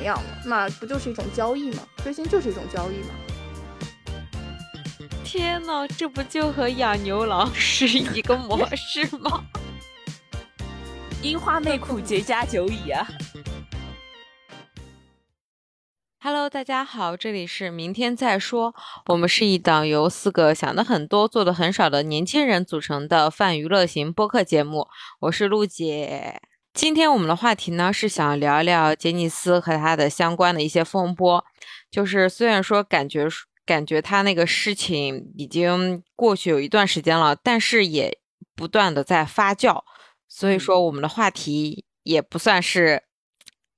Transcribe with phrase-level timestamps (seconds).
[0.00, 0.42] 么样了？
[0.46, 1.82] 那不就是一种交易吗？
[2.02, 3.14] 追星就是一种交易吗？
[5.22, 9.44] 天呐，这不就和养牛郎 是一个模式吗？
[11.22, 13.06] 樱花内裤绝佳久矣啊
[16.22, 18.74] ！Hello，大家好，这里是明天再说。
[19.08, 24.88] 我们是一档由四个想的很多、做的很少的年轻人组成的泛娱乐型播客节目。
[25.20, 26.40] 我是陆姐。
[26.80, 31.44] 今天我们的话题呢是想聊聊杰尼斯和他的相关的一些风波。
[31.90, 33.28] 就是虽然说感觉
[33.66, 38.18] 感觉他那个事情已经过去有一段时间了，但是也
[38.54, 39.84] 不断的在发酵。
[40.26, 43.02] 所以说我们的话题也不算是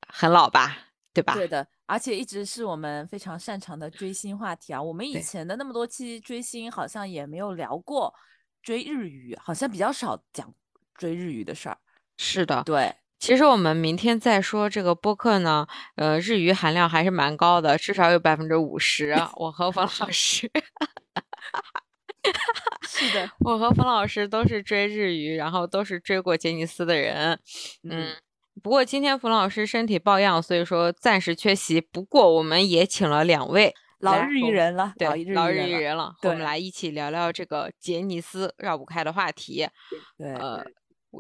[0.06, 1.34] 很老吧，对吧？
[1.34, 4.80] 对的，而且一直是我们非常擅长的追星话题啊。
[4.80, 8.14] 我们以前的那么多期追星，好像也没有聊过
[8.62, 10.54] 追日语，好像比较少讲
[10.94, 11.76] 追日语的事儿。
[12.22, 12.94] 是的，对。
[13.18, 19.14] 其实我们明天再说这个播客呢，呃，日语含量还是蛮高的，至少有百分之五十。
[19.34, 20.50] 我和冯老师，
[22.88, 27.38] 是的，我和冯老师都是追日语，然后都是追过杰尼斯的人。
[27.88, 28.14] 嗯，
[28.62, 31.80] 不过今天冯老师身体抱恙，所以说暂时缺席。
[31.80, 39.68] 不过我们也请了两位老日语人了，对，老日语人了，我们来一起聊聊这个杰尼斯绕不开的话题。
[40.18, 40.64] 对，呃。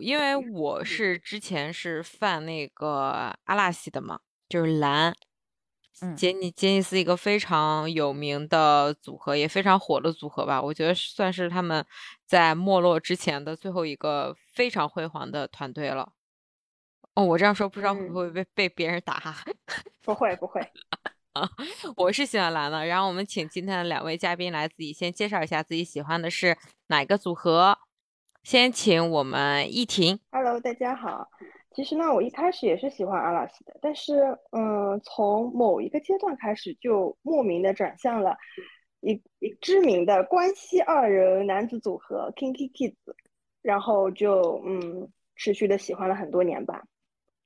[0.00, 5.14] 因为我是之前是犯那个阿拉西的嘛，就是蓝，
[6.16, 10.62] 杰尼杰尼斯一个非常有名的组合，也非常火的组合吧。
[10.62, 11.84] 我觉得算是他们
[12.24, 16.12] 在没落之前的最后一个非常辉煌的团队了。
[17.14, 19.44] 哦，我这样说不知道会不会被被别人打？
[20.00, 20.60] 不会不会
[21.34, 21.46] 啊，
[21.96, 22.86] 我是喜欢蓝的。
[22.86, 26.56] 然后我们请今天的两位嘉宾来自己先介绍一下自己喜欢的是
[26.86, 27.78] 哪个组合。
[28.42, 30.18] 先请我们依婷。
[30.32, 31.30] Hello，大家好。
[31.74, 38.36] 其实呢，我一开始也是喜欢阿拉斯的，但是，嗯，从某一个阶段开始，就莫名的转向了
[39.00, 39.22] 一
[39.60, 42.96] 知名的关西二人男子组合 Kinky Kids，
[43.62, 46.82] 然后就嗯，持续的喜欢了很多年吧，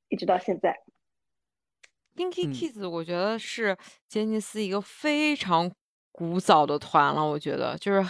[0.08, 0.76] 一直到现在。
[2.16, 3.76] Kinky Kids，我觉得是
[4.08, 5.70] 杰尼斯一个非常。
[6.16, 8.02] 古早的团了，我觉得就是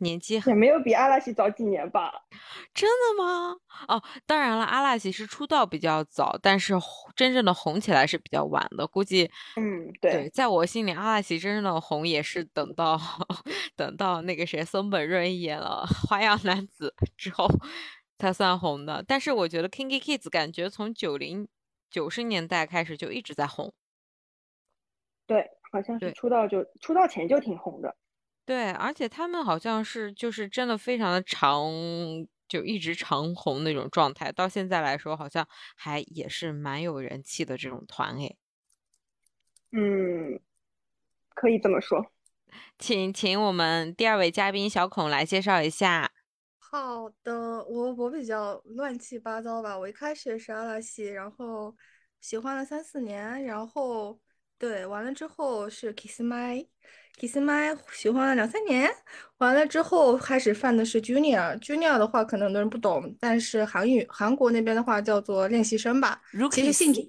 [0.00, 2.12] 年纪也没有比阿拉西早几年吧？
[2.74, 3.56] 真的吗？
[3.86, 6.74] 哦，当然了，阿拉西是出道比较早，但是
[7.14, 8.84] 真正的红起来是比较晚的。
[8.84, 13.00] 估计，嗯，对，在我心里，阿拉西真正的红也是等到
[13.76, 17.48] 等到那个谁松本润演了《花样男子》之后
[18.18, 19.04] 才算红的。
[19.06, 21.46] 但是我觉得 Kinky Kids 感觉从九零
[21.88, 23.72] 九十年代开始就一直在红。
[25.28, 25.48] 对。
[25.72, 27.96] 好像是出道就出道前就挺红的，
[28.44, 31.72] 对，而且他们好像是就是真的非常的长，
[32.46, 38.36] 就一直长红那种状态，到现在来说好像还也是蛮有人气的这种团诶。
[39.70, 40.38] 嗯，
[41.30, 42.12] 可以这么说。
[42.78, 46.12] 请请我们第二位嘉宾小孔来介绍一下。
[46.58, 51.74] 好的，我我比较乱七八糟吧，我一开始也是阿拉西，然后
[52.20, 54.20] 喜欢了三四年，然后。
[54.62, 58.88] 对，完了之后是 Kiss My，Kiss My 喜欢了两三年，
[59.38, 66.22] 完了之后开始犯的是 Junior，Junior 的话可能很多人不懂，但是韩语韩国那边的话叫做练习生吧，
[66.52, 67.04] 其实性质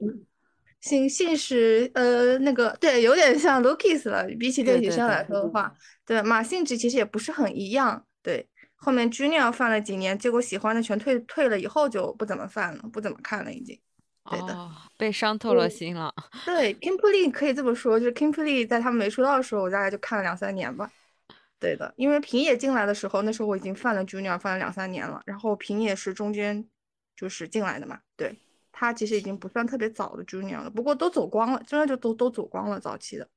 [0.81, 5.71] 性性是呃那个对，有点像 Lucas 了，比起练习生来说的话，
[6.07, 13.79] 对嘛性质其实也不是很一样，对，后面 Junior 犯了几年，结果喜欢的全退退了以后就不怎么犯了，不怎么看了已经。
[14.29, 16.13] 对的，被伤透了心了。
[16.45, 20.89] 对，Kimberly 可以这么说，就是 Kimberly 在他们没出道的时候，我大概就看了两三年吧。
[21.59, 25.21] 对的，因为平野进来的时候，那时候我已经犯了 Junior，犯了两三年了。
[25.25, 26.65] 然后平野是中间
[27.15, 28.37] 就是进来的嘛，对
[28.71, 33.27] 他其实已经不算特别早的 Junior 了，不过都走光了，真的就都都走光了早期的。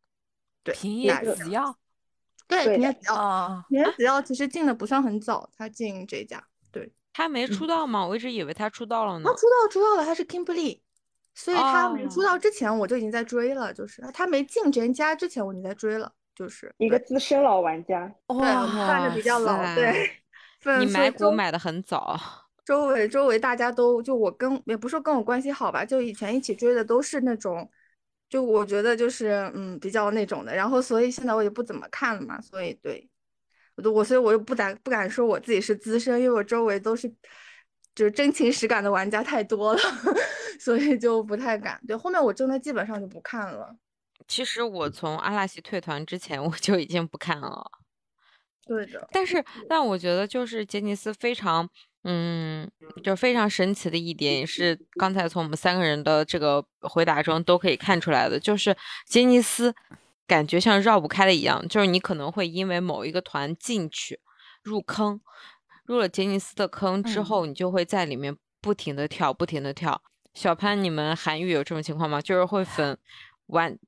[0.64, 1.76] 对，平野紫耀，
[2.48, 6.44] 对平野紫耀，平野紫耀其实进的不算很早，他进这家。
[7.16, 8.06] 他没出道吗？
[8.06, 9.24] 我一直以为他出道了呢。
[9.24, 10.80] 他出道出道了，他是 Kimberly，
[11.34, 13.72] 所以他没出道之前我就已经在追了。
[13.72, 16.12] 就是他没进人家之前，我已经在追了。
[16.34, 19.56] 就是一个资深老玩家，对，看着比较老。
[19.74, 20.10] 对，
[20.80, 22.14] 你买股买的很早。
[22.66, 27.66] 周围周围大家都就我跟也不说跟我关系好吧，就以前一起追的都是那种，
[28.28, 30.54] 就我觉得就是嗯比较那种的。
[30.54, 33.08] 然后所以现在我也不怎么看了嘛，所以对。
[33.84, 37.08] 我所以，我又不敢不敢说我自己是资深，因为我周围都是
[37.94, 39.80] 就是真情实感的玩家太多了，
[40.60, 41.80] 所以就不太敢。
[41.86, 43.76] 对，后面我真的基本上就不看了。
[44.26, 47.70] 其实我从阿拉西退团之前，我就已经不看了。
[48.66, 49.06] 对的。
[49.12, 51.68] 但是，但我觉得就是杰尼斯非常
[52.04, 52.68] 嗯，
[53.04, 58.76] 就非常神奇的一点，也是刚才从我们三个人的这个回答中都可以看出来的，就是
[59.06, 59.74] 杰尼斯
[60.26, 64.20] 感觉像绕不开的一样，就是你可能会因为某一个团进去
[64.62, 65.20] 入坑，
[65.84, 70.02] 入了杰尼斯的坑之嗯后，你就会在里面不停的跳，不停的跳。
[70.34, 72.20] 小潘，你们韩语有这种情况吗？
[72.20, 72.98] 就是会粉
[73.46, 73.78] 完，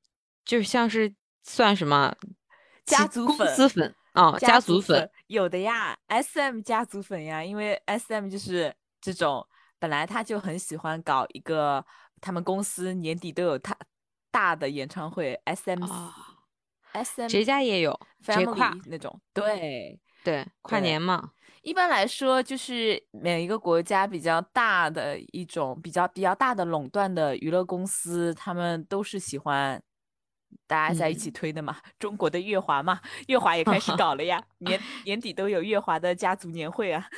[0.45, 2.15] 就像是算什么
[2.87, 5.11] 家族粉司粉啊、家族粉。
[5.27, 9.47] 有的呀，SM 家族粉呀，因为 SM 就是这种
[9.79, 11.85] 本来他就很喜欢搞一个，
[12.21, 13.77] 他们公司年底都有他
[14.31, 16.28] 大的演唱会，SM、啊
[17.05, 19.99] SM 谁家也有谁跨 Family 那种，对。
[20.25, 21.31] 对跨年嘛，
[21.63, 29.81] 一般来说，就是每一个国家比较大的一种比较比较大的垄断的娱乐公司，他们都是喜欢
[30.67, 31.77] 大家在一起推的嘛。
[32.01, 37.09] 中国的乐华嘛，乐华也开始搞了呀， 年年底都有乐华的家族年会啊，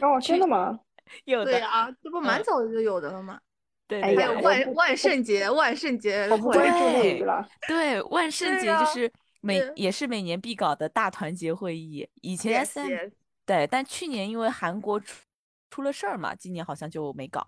[0.00, 0.78] 哦， 真的吗？
[1.24, 3.40] 有的，对啊，这不蛮嗯早就有的了吗？
[3.90, 7.26] 对哎对对还有万万圣节，万圣节我不关注内对。
[7.68, 12.08] 对，万圣节就是每对也是每年必搞的大团结会议。
[12.22, 13.10] 以前 yes
[13.44, 15.22] 对，但去年因为韩国出
[15.70, 17.40] 出了事儿嘛，今年好像就没搞。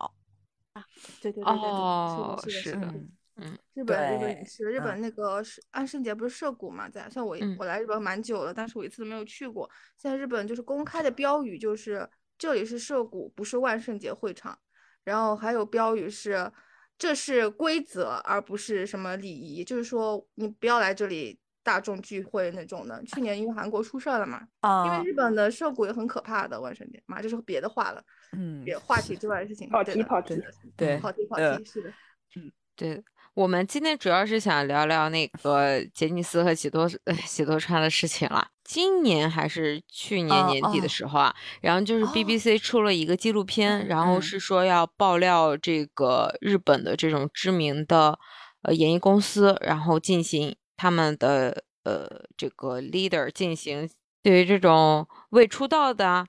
[0.72, 0.84] 啊
[1.22, 3.04] 对对对对对，哦是的，是的，是的是的。
[3.36, 9.68] 嗯，日本日本也是，日嗯本那个是万圣节不是涉谷嘛，在像我嗯我来日本蛮久了，但是我一次都没有去过。
[9.96, 14.58] 现在日本就是公开的 标语就是这里是涉谷，不是万圣节会场。
[15.04, 16.50] 然后还有标语是
[16.96, 23.02] 这是规则，而不是什么礼仪，就是说你不要来这里大众聚会那种的。
[23.04, 24.40] 去年因为韩国出事儿了嘛，
[24.84, 28.02] 因为啊，日本的涉谷也很可怕的万圣节嘛，这是别的话了，
[28.37, 29.69] 嗯，别话题之外的事情。
[29.69, 31.90] 跑对的题对跑题跑呃题，是的。
[32.37, 33.02] 嗯对，
[33.34, 38.48] 我们今天主要是想聊聊那个杰尼斯和喜多呃喜多川的事情了。
[38.64, 42.12] 今年还是去年哦年底的哦时候啊，然后就是哦。
[42.12, 44.22] BBC 出了一个纪录片，嗯然后嗯。
[44.22, 48.18] 是说要爆料这个日本的这种知名的
[48.62, 52.06] 呃演艺公司，然后进行他们的呃
[52.36, 53.88] 这个 leader 进行
[54.22, 56.26] 对于这种未出道的啊，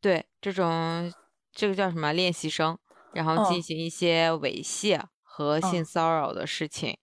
[0.00, 1.12] 对这种
[1.52, 2.76] 这个叫什么练习生，
[3.12, 3.62] 然后进哦。
[3.62, 5.84] 行一些猥亵和性哦。
[5.84, 6.98] 骚扰的事情。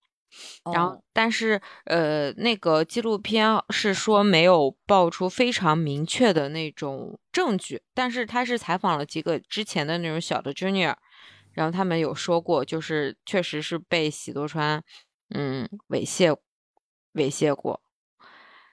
[0.73, 10.95] 然后哦，但是呃，那个纪录片是说没有爆出非常明确的那种证据，但是他是采访了几个之前的那种小的 junior，
[11.53, 14.83] 然后他们有说过，就是确实是被喜多川
[15.29, 16.35] 嗯猥亵
[17.13, 17.81] 猥亵过，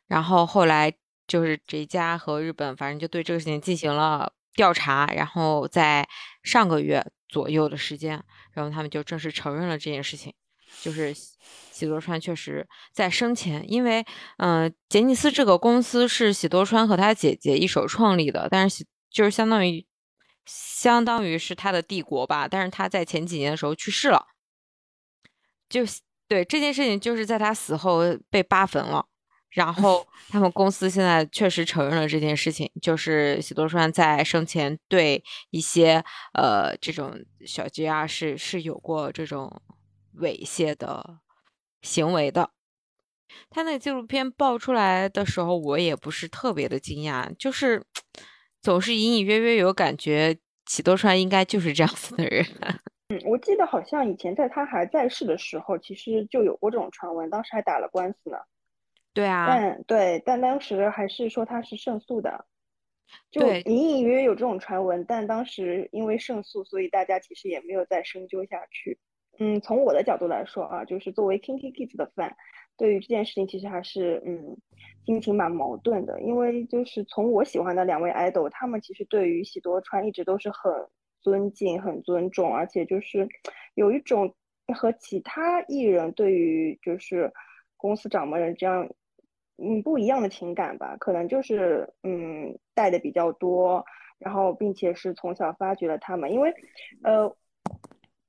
[0.06, 0.92] 然后后来
[1.26, 6.08] 就是这家和日本反正就对这个事情进行了调查，然后在
[6.42, 8.22] 上个月左右的时间，
[8.52, 10.34] 然后他们就正式承认了这件事情。
[10.80, 11.36] 就是喜
[11.72, 14.04] 喜多川确实在生前，因为
[14.38, 19.84] 嗯、呃杰尼斯这个公司是喜多川和他姐姐一手创立的，但是喜就是相当于
[20.46, 24.26] 相当于是他的帝国吧，但是他在前几年的时候去世了，
[25.68, 25.82] 就
[26.28, 29.06] 对这件事情就是在他死后被扒坟了。
[29.50, 36.02] 然后 他们公司现在确实承认了这件事情，就是喜多川在生前对一些
[36.32, 37.14] 呃这种
[37.44, 39.60] 小 JR 是是有过这种
[40.20, 41.20] 猥亵的
[41.80, 42.50] 行为的。
[43.48, 47.82] 他那个纪录片爆出来的时候，我也不是特别的惊讶，就是
[48.60, 50.36] 总是隐隐约约有感觉，
[50.66, 52.44] 喜多川应该就是这样子的人。
[53.08, 58.36] 嗯，我记得好像以前在他还在世的时候，其实就有过这种传闻，当时还打了官司呢。
[59.14, 62.46] 对啊，但对，但当时还是说他是胜诉的，
[63.30, 68.98] 就对隐隐约约有这种传闻，但当时因为胜诉，所以大家其实也没有再深究下去。
[69.42, 72.30] 嗯，从我的角度来说啊，就是作为 Kinky Kids 的 fan，
[72.76, 74.56] 对于这件事情其实还是嗯
[75.04, 80.72] 心情蛮矛盾的，因为就是从我喜欢的两位 idol，他们其实对于喜多川一直都是很
[81.20, 83.28] 尊敬、很尊重，而且就是
[83.74, 84.32] 有一种
[84.72, 87.32] 和其他艺人对于就是
[87.76, 88.88] 公司掌门人这样
[89.56, 93.84] 嗯不一样的情感吧，可能就是嗯带的比较多，
[94.18, 96.54] 然后并且是从小发掘了他们，因为
[97.02, 97.34] 呃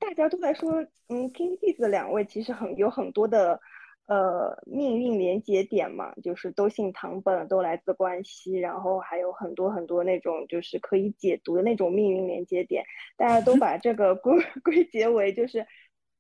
[0.04, 3.60] 大家都在说嗯 King Kids 的两位其实很有很多的
[4.08, 12.84] 呃命运连结点嘛，就是都姓堂本，都来自关西，然后还有很多很多那种就是可以解读的那种命运连接点，
[13.18, 15.66] 大家都把这个归 归结为就是。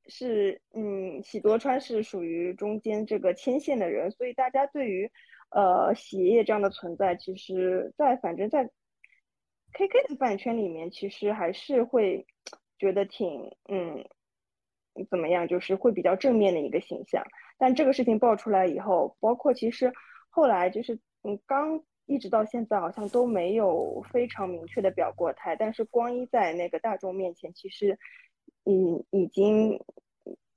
[0.09, 5.09] 是，嗯，喜多川是属于中间这个牵线的人，所以大家对于，
[5.49, 8.65] 呃，喜爷爷这样的存在，其实在反正在
[9.71, 12.27] KK 的饭圈里面，其实还是会
[12.77, 14.05] 觉得挺，嗯，
[15.09, 17.25] 怎么样，就是会比较正面的一个形象。
[17.57, 19.91] 但这个事情爆出来以后，包括其实
[20.29, 25.55] 后来就是，嗯，刚一直到现在好像都没有非常明确的表过态。
[25.55, 27.97] 但是光一在那个大众面前，其实，
[28.65, 29.79] 嗯，已经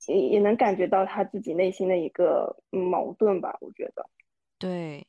[0.08, 4.08] 也也能感觉到他自己内心的一个矛盾吧，我觉得。
[4.58, 5.06] 对，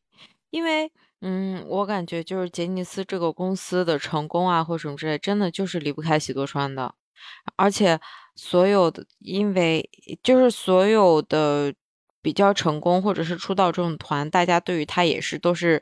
[0.49, 6.93] 因为嗯，我感觉就是杰尼斯这个公司的成功啊，或什么之类，真的就是离不开喜多川的，
[7.55, 7.99] 而且
[8.35, 9.89] 所有的，因为
[10.23, 11.73] 就是所有的
[12.21, 15.81] 比较成功或者是出道这种团，大家对于他也是都是，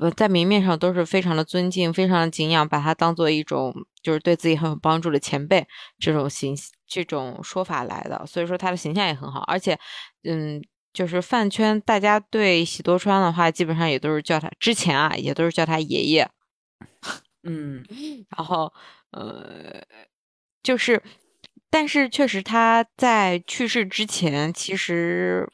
[0.00, 3.72] 呃，在明面上都是非常的尊敬，非常的敬仰，把他当做一种
[4.02, 5.66] 就是对自己很有帮助的前辈
[5.98, 6.56] 这种形
[6.88, 9.78] 这种说法来的，所以说他的形象也很好，而且，
[10.24, 10.62] 嗯。
[10.96, 16.26] 就是饭圈，大家对喜多川的话，基本上也都是叫他之前啊，也都是叫他爷爷。
[17.44, 17.84] 嗯，
[18.34, 18.72] 然后
[19.10, 19.82] 呃，
[20.62, 21.02] 就是，
[21.68, 25.46] 但是确实他在去世之前，其实，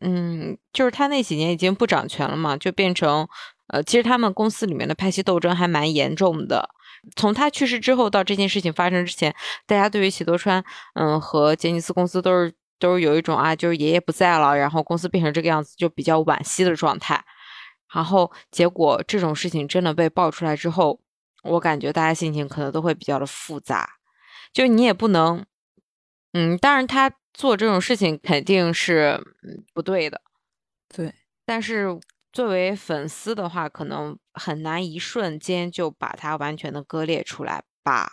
[0.00, 3.26] 嗯，就是他那几年已经不掌权了嘛，就变成
[3.66, 6.70] 呃，其实他们公司里面的派系斗争还蛮严重的。
[7.16, 9.34] 从他去世之后到这件事情发生之前，
[9.66, 12.54] 大家对于喜多川，嗯，和杰尼斯公司都是。
[12.78, 17.24] 都是有一种啊，就是爷爷不在了，然后公司变成这个样子，就比较惋惜的状态。
[17.94, 21.00] 然后结果这种事情真的被爆出来之后，
[21.44, 23.88] 我感觉大家心情可能都会比较的复杂。
[24.52, 25.44] 就你也不能，
[26.32, 29.20] 嗯，当然他做这种事情肯定是
[29.72, 30.20] 不对的，
[30.88, 31.14] 对。
[31.44, 31.98] 但是
[32.32, 38.10] 作为粉丝的话，可能很难一瞬间就把它完全的割裂出来吧。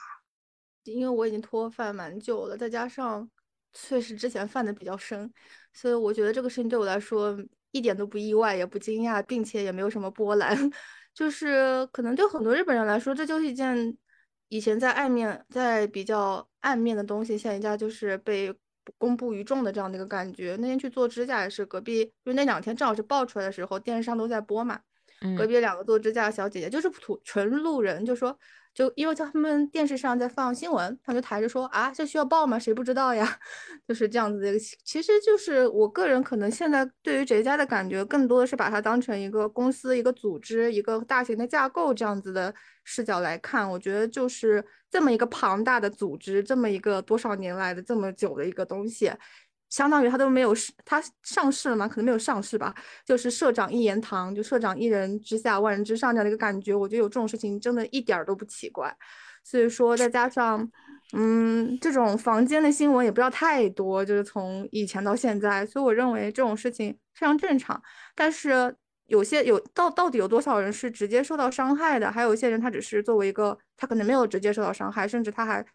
[0.83, 3.29] 因为我已经脱饭蛮久了，再加上。
[3.73, 5.31] 确实之前犯的比较深，
[5.73, 7.37] 所以我觉得这个事情对我来说
[7.71, 10.55] 一点都不意外，也不惊讶，并且也没有什么波澜。
[11.13, 13.97] 就是可能对很多日本人来说，这就是一件
[14.49, 18.53] 以前在暗面、在比较暗面的东西，现在就是被
[18.97, 20.57] 公布于众的这样的一个感觉。
[20.59, 24.79] 那天去做指甲也是，隔壁就那两天正好是爆出来的时候，电视上都在播嘛。
[25.37, 28.37] 隔壁两个做指甲的小姐姐就是土纯路人，就说。
[28.73, 32.57] 就因为他们电视上在放新闻，他们就抬着说啊，这需要报吗？
[32.57, 33.37] 谁不知道呀？
[33.87, 43.69] 就是这样子的一个，其实就是我个人可能现在对于这家的感觉，更多的是把它当成一个公司、一个组织、一个大型的架构这样子的视角来看。
[43.69, 49.11] 我觉得就是这么一个庞大的组织，这么一个多少年来的这么久的一个东西。
[49.71, 50.53] 相当于他都没有，
[50.85, 51.87] 他上市了吗？
[51.87, 52.75] 可能没有上市吧。
[53.05, 56.75] 就是社长一言堂，就社长一人之下，万人之上这样的一个感觉。
[56.75, 58.95] 我觉得有这种事情，真的一点都不奇怪。
[59.45, 60.69] 所以说，再加上，
[61.13, 67.81] 嗯，这种房间的新闻也不要太多，就是从以前到现在，所以我认为这种事情非常正常。
[68.13, 68.75] 但是
[69.07, 72.11] 有些有到到底有多少人是直接受到伤害的？
[72.11, 75.65] 还有一些人他只是作为一个，他可能没有直接受到伤害，甚至他还。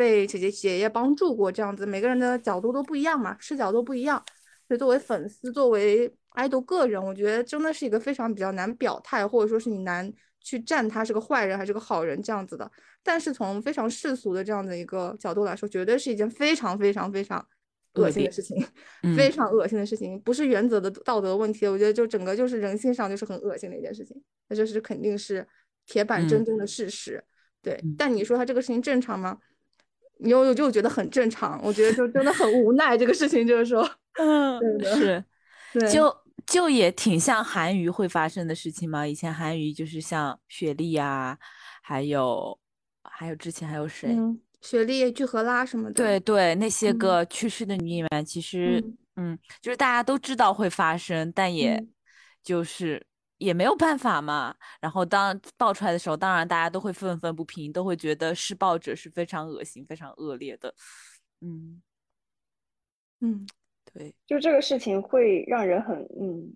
[0.00, 4.24] 被姐姐姐姐帮助过，这样子，每个人的角度都不一样嘛，视角都不一样。
[4.66, 12.70] 所以作为粉丝，作为爱豆个人，我觉得真的是一个非常比较难表态，或者说是你难去站他是个坏人还是个好人这样子的。
[13.02, 17.46] 但是从非常世俗的这样的一个角度来说，绝对是一件非常非常非常
[17.96, 18.56] 恶心的事情，
[19.14, 21.66] 非常恶心的事情，不是原则的道德问题。
[21.66, 24.16] 我觉得就整个就是人性上就是很恶心的一件事情，
[24.48, 25.46] 那就是肯定是
[25.84, 27.22] 铁板铮铮的事实。
[27.60, 29.36] 对，但你说他这个事情正常吗？
[30.22, 32.96] 你又就觉得很正常，我觉得就真的很无奈。
[32.96, 35.24] 这个事情就是说， 嗯，是，
[35.72, 36.14] 对，就
[36.46, 39.06] 就也挺像韩娱会发生的事情嘛。
[39.06, 41.38] 以前韩娱就是像雪莉啊，
[41.82, 42.58] 还有
[43.02, 44.16] 还有之前还有谁，
[44.60, 45.94] 雪莉、具荷拉什么的。
[45.94, 48.82] 对对，那些个去世的女演员，其实
[49.16, 51.84] 嗯，就是大家都知道会发生，但也
[52.42, 53.06] 就是。
[53.40, 54.54] 也没有办法嘛。
[54.80, 60.72] 然后当爆出来的时候，当然大家都会愤愤不平，都会觉得施暴者是非常恶心、非常恶劣的。
[61.40, 61.82] 嗯
[63.20, 63.46] 嗯，
[63.92, 66.54] 对，就这个事情会让人很嗯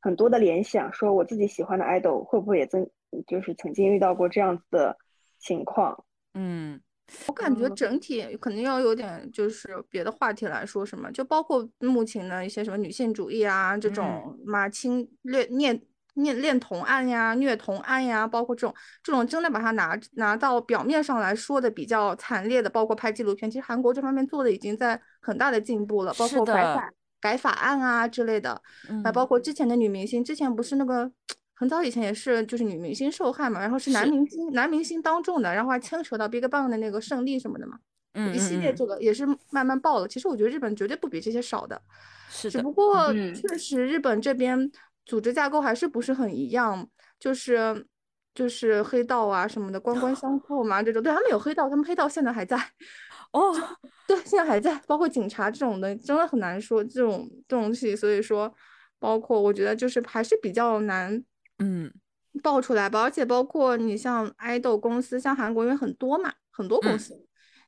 [0.00, 2.90] 很多的联想，说我自己喜欢的 idol 会不会也曾
[3.26, 4.98] 就是曾经遇到过这样子的
[5.38, 6.04] 情况？
[6.34, 6.80] 嗯。
[7.26, 15.78] 我感觉整体肯定要有点，就是别的话题来说什么，就包括目前的一些什么女性主义啊，这种嘛侵略虐
[16.14, 28.60] 虐恋童案呀、虐童案呀，包括这种这种真的把它拿拿到表面上来说的比较惨烈的，包括拍纪录片，其实韩国这方面做的已经在很大的进步了，包括改法改法案啊之类的，
[29.02, 31.12] 还包括之前的女明星，之前不是那个。
[31.56, 37.78] 很早以前也是，就是女明星受害嘛，然后是男明星男明星当众的，然后还牵扯到 BigBang 的那个胜利什么的嘛，
[38.14, 40.08] 嗯，一系列这个也是慢慢爆了。
[40.08, 41.80] 其实我觉得日本绝对不比这些少的，
[42.28, 44.68] 是只不过确实日本这边
[45.04, 47.86] 组织架构还是不是很一样，就是
[48.34, 52.56] 就是黑道啊什么的官官 相扣嘛，这种对他们有黑道，他们黑道现在还在，
[53.32, 53.54] 哦，
[54.06, 58.52] 对，现在还在，包括警察这种的，真的很难说这种这种东西，所以说
[58.98, 61.22] 包括我觉得就是还是比较难。
[61.58, 61.92] 嗯
[62.42, 67.14] 爆出来吧，而且包括你像爱豆公司，像韩国因为很多嘛，很多公嗯司，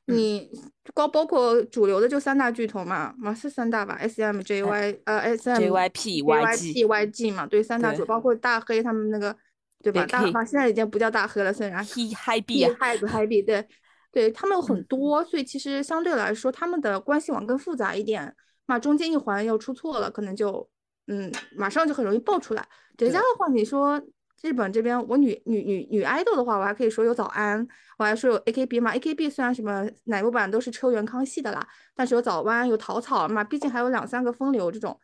[0.07, 0.49] 你
[0.93, 9.35] 包包括主流的就三大巨头嘛，嘛是三大吧，S M J Y 呃 S M JYP YG YG 嘛，对，三大主，对包括大黑他们那个，
[9.83, 10.05] 对吧？
[10.05, 13.67] 大嘛现在已经不叫大黑了，虽然 He Hi B 币啊，嗨子嗨币，对，
[14.11, 18.35] 对他们有很嗯多，所以其实相对来说，他们的关系网更复杂一点。
[18.65, 20.69] 嘛，中间一环要出错了，可能就
[21.07, 22.67] 嗯，马上就很容易爆出来。
[22.97, 24.01] 叠加的话，你说
[24.41, 27.67] 日本这边，我女女女女爱豆的话，我还可以说有早安，
[27.97, 34.99] 我还说有 AKB 嘛，AKB 虽然什么奶油版都是车源康熙的啦，但是有早安有桃草嘛，毕竟还有两三个风流这种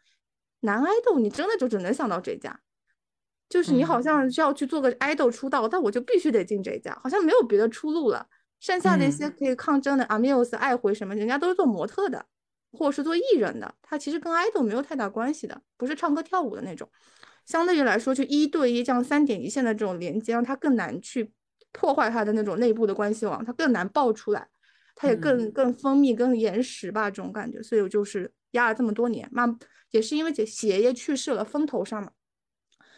[0.62, 2.60] 男爱豆，你真的就只能想到这家。
[3.50, 8.28] 就是你好嗯像是要去做个爱豆出道，但我就必须得进这家，好像没有别的出路了。
[8.60, 12.26] 剩下那嗯些可以抗争的 Amuse、爱回什么，人家都是做模特的，
[12.72, 16.90] 或者是做艺人的，他其实跟爱豆没有太大关系的，不是唱歌跳舞的那种。
[17.46, 21.32] 相对于来说，就一对一这样三点一线的这种连接，让他更难去
[21.72, 24.48] 破坏他的那种内部的关系网，他更难爆出来，
[24.96, 27.62] 他也更嗯更蜂蜜、更严实吧，这种感觉。
[27.62, 29.58] 所以我就是压了这么多年，慢，
[29.92, 32.12] 也是因为姐喜爷爷去世了，风头上嘛。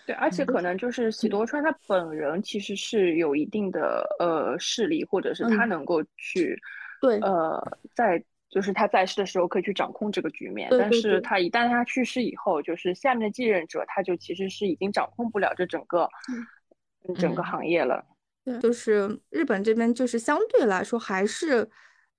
[0.06, 6.56] 对，而且可能就是喜多川他本人其实是有一定的呃势力，或者是他嗯能够去
[7.02, 7.60] 对呃
[7.96, 8.24] 在
[8.56, 16.08] 就是他在世的时候可以去掌控这个局面，但对对对是他一旦他去世以后，就是下面的继任者他就其实是已经掌控不了这整个
[17.06, 18.02] 嗯整个嗯行业了。
[18.46, 21.70] 对，就是日本这边就是相对来说还是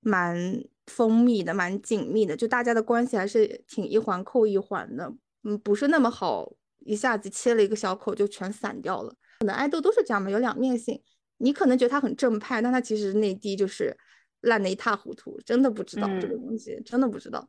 [0.00, 5.10] 蛮蜂蜜的，蛮紧密的，就大家的关系还是挺一环扣一环的，
[5.44, 9.14] 嗯，不是那么好一下子切了一个小口就全散掉了。
[9.40, 11.00] 可能爱豆都是这样嘛，有两面性。
[11.38, 13.96] 你可能觉得他很正派，但他其实内地就是
[14.46, 17.48] 烂的一塌糊涂，真的不知道这个嗯东西，真的不知道。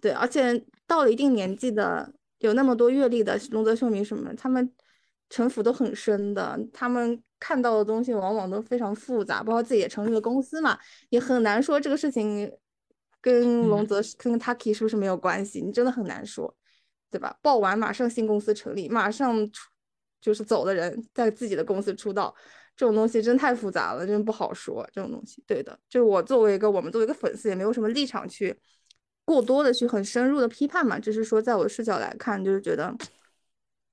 [0.00, 4.72] 对，而且到了一定年纪的，有那么多阅历的龙泽秀明什么，他们
[5.30, 10.78] 城府都很深的，他们看到的东西往往都非常复杂，包括自己也成立了公司嘛，
[11.10, 12.50] 也很难说这个事情
[13.20, 16.54] 跟龙嗯泽是跟 Taki 是不是没有关系，你真的很难说，
[17.10, 17.36] 对吧？
[17.42, 19.70] 报完马上新公司成立，马上出
[20.20, 22.34] 就是走的人在自己的公司出道，
[22.76, 24.86] 这种东西真太复杂了，真不好说。
[24.92, 28.54] 这种东西，对的，就是我作为一个我们作为一个粉丝，也没有什么立场去
[29.24, 32.94] 过多的去很深入的批判嘛，只是说在我的视角来看，就是觉得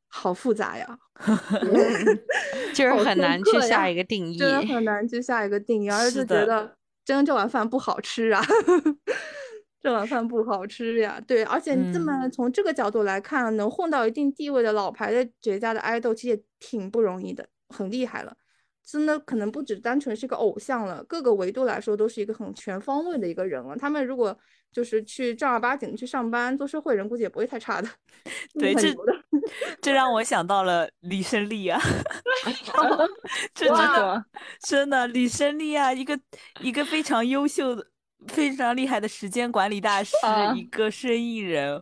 [0.09, 0.99] 好复杂呀，
[2.75, 4.37] 就是很难去下一个定义。
[4.37, 8.43] 真的很难去下一个定义，而是觉得真这碗饭不好吃啊，
[9.81, 11.19] 这碗饭不好吃呀。
[11.25, 18.35] 对，而且你这么嗯从这个角度来看，能混到一定地位的老牌的绝佳的爱豆，其实也挺不容易的，很厉害了。
[18.85, 23.75] 真的可能不只单纯是个偶像了，各个维度来说都是一个很全方位的一个人了。
[23.77, 24.37] 他们如果
[24.71, 27.87] 就是去正儿八经地去上班做社会人，估计也不会太差的。
[28.59, 28.93] 对， 这
[29.81, 31.79] 这让我想到了李胜利啊，
[33.53, 34.25] 这真的哇
[34.59, 36.19] 真的李胜利啊，一个
[36.61, 37.85] 一个非常优秀的、
[38.27, 41.81] 非常厉害的时间管理大师，啊一个生意人，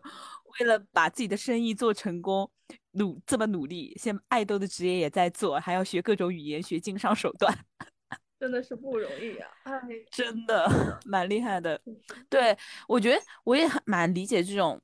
[0.59, 2.49] 为了把自己的生意做成功，
[2.93, 7.57] 努这么努力，现在爱豆的职业也在做，还要学各种语言，学经商手段。
[8.39, 10.67] 真的是不容易啊、哎，真的
[11.05, 11.79] 蛮厉害的。
[12.27, 14.81] 对，我觉得我也蛮理解这种，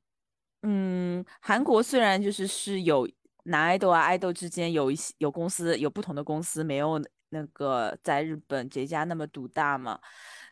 [0.62, 3.10] 嗯，韩国虽然就是是有
[3.46, 10.00] 男爱豆啊、爱豆之间有一些有公司有不同的公司，没有那个在日本这家那么独大嘛，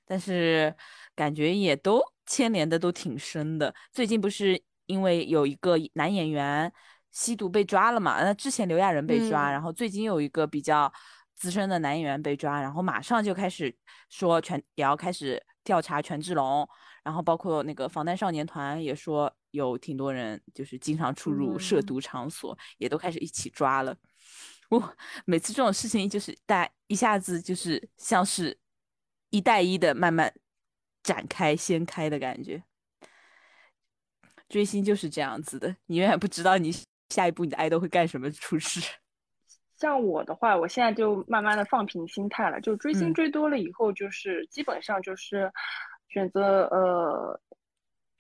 [0.04, 0.76] 但是
[1.13, 3.72] 感觉也都牵连的都挺深的。
[3.91, 6.74] 最近不是因为有一个男演员
[7.15, 8.21] 吸毒被抓了嘛？
[8.21, 10.91] 那之前刘亚仁被抓，嗯然后最近有一个比较
[11.34, 13.73] 资深的男演员被抓，然后马上就开始
[14.10, 16.67] 说全也要开始调查权志龙，
[17.06, 23.95] 然后包括那个防弹少年团也说有挺多人就是经常出入涉嗯毒场所，也都开始一起抓了。
[24.69, 28.60] 我每次这种事情就是大一下子就是像是
[29.30, 30.34] 一带一的慢慢
[31.01, 32.62] 展开掀开的感觉。
[34.49, 36.71] 追星就是这样子的，你永远不知道你
[37.15, 38.82] 下一步你的爱豆会干什么出事。
[39.78, 45.51] 像我的话，我现在就慢慢的放平心态了，就追星嗯追多了以后，就是基本上就是
[46.08, 47.39] 选择呃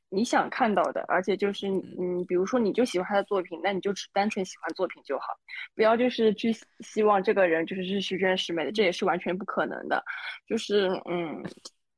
[0.09, 5.27] 你想看到的，而且就是嗯，比如说你就喜欢他的作品，那你就只单纯喜欢作品就好，
[5.75, 10.03] 不要就是去希希望这个人就是是虚真十美的，这也是完全不可能的，
[10.45, 11.41] 就是嗯，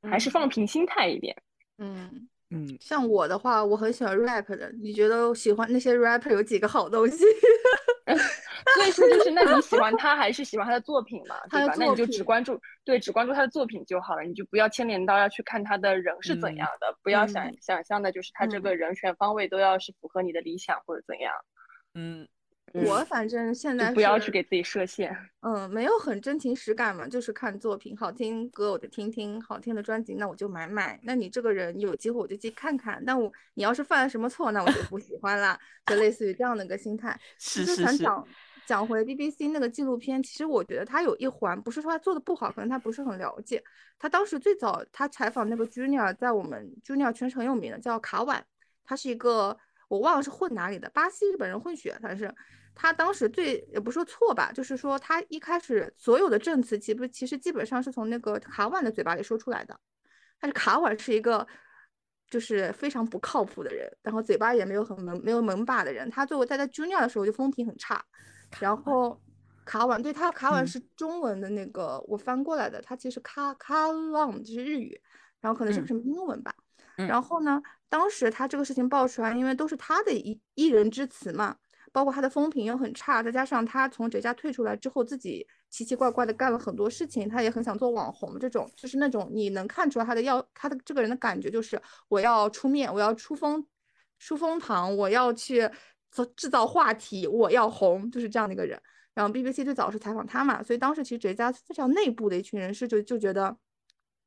[0.08, 1.34] 还是放平心态一点。
[1.78, 2.28] 嗯。
[2.50, 4.70] 嗯，像我的话，我很喜欢 rap 的。
[4.80, 7.18] 你觉得喜欢那些 rapper 有几个好东西？
[8.76, 11.74] 所以说就是，那你喜欢他还是喜欢他的作品嘛， 对吧？
[11.78, 21.34] 那你就只关注，对，只关注他的作品就好了，你就不要牵连到要去看他的人是怎嗯样的，不要想嗯想象的就是他这嗯个人全方位都要是符合你的理想或者怎样。
[21.94, 22.26] 嗯，
[22.72, 25.16] 我反正现在不要去给自己设限。
[25.40, 30.98] 嗯，没有很真情实感嘛，就是看作品好听歌我就听听，好听的专辑那我就买买。
[31.02, 37.18] 那你这个人有机会我就去看看，但我你要是犯了什么错，那我就不喜欢啦，就类似于这样的一个心态。
[37.38, 38.28] 是是是，想讲
[38.66, 43.62] 讲回 BBC 那个纪录片，其实我觉得他有一环不是说他做的不好，可能他不是很了解。
[43.98, 48.42] 他当时最早他采访那个 Junior，在我们 Junior 圈是很有名的，叫卡瓦，
[48.84, 49.56] 他是一个
[49.88, 52.34] 我忘了是混哪里的，巴西日本人混血，反正是。
[52.80, 59.76] 他当时最也不说错吧，就是说他一开始所有的证词，其实其实基本上是从那个卡婉的嘴巴里说出来的。
[60.38, 61.44] 但是卡婉是一个
[62.30, 66.08] 就是非常不靠谱的人，然后嘴巴也没有很门没有门把的人。
[66.08, 68.00] 他作为在在 Junior 的时候就风评很差，
[68.60, 69.20] 然后
[69.64, 75.02] 卡婉对他卡婉嗯是中文的那个、我翻过来的，他其实卡卡朗就是日语，
[75.40, 76.54] 然后可能是个什么英文吧。
[76.98, 81.56] 嗯然后呢，当时他这个事情爆出来，因为都是他的一一人之词嘛。
[81.92, 93.66] 包括他的风评又很差，再加上他从这家退出来之后，自己奇奇怪怪的干了很多事情，他也很想做网红，这种就是那种你能看出来他的要他的这个人的感觉就是我要出面，我要出风
[94.18, 95.68] 出风堂，我要去
[96.10, 98.80] 做制造话题，我要红，就是这样的一个人。
[99.14, 103.56] 然后 BBC 最早是采访他嘛，所以当时其实这家非常内部的一群人士就就觉得。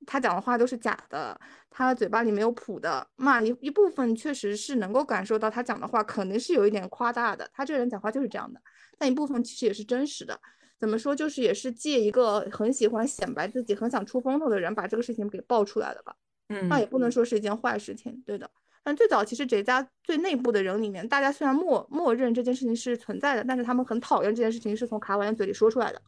[0.06, 8.60] 他讲的话都是假的，他嘴巴里没有谱的嘛，一一部分确实是能够感受到他讲的话可能是有一点夸大的，他这个人讲话就是这样的，
[8.98, 10.40] 但一部分其实也是真实的。
[10.80, 16.16] 怎么说，就是也是借一个很喜欢显摆自己、很想出风头的人，把这个事情给爆出来了吧？
[16.50, 18.50] 嗯那也嗯不能说是一件坏事情，对的。
[18.84, 26.02] 但最早其实这家最内部的人里面，大家虽然默默认这件事情是存在的，但是他们很讨厌这件事情是从卡瓦的嘴里说出来的。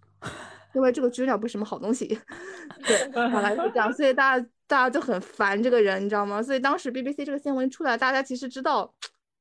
[0.74, 2.08] 因为这个知了不是什么好东西，
[2.86, 6.42] 对，本来是这样，所以大家大家就很烦这个人，你知道吗？
[6.42, 8.94] 所以当时 BBC 这个新闻出来，大家其实知道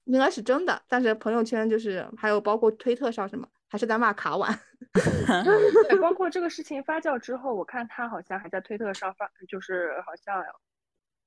[0.04, 4.58] 应该是真的，但是朋友圈就是还有包括推特上什么，还是在骂卡婉。
[5.88, 10.44] 对，包括这个事情发酵之后，我看他好像还在推特上发，就是好像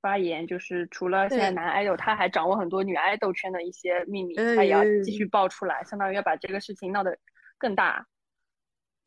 [0.02, 7.18] 发言，就是除了现在对男爱豆，他还掌握很多女爱豆圈的一些秘密，哎他也要哎继续爆出来，相当于要把这个事情闹得
[7.58, 8.06] 更大。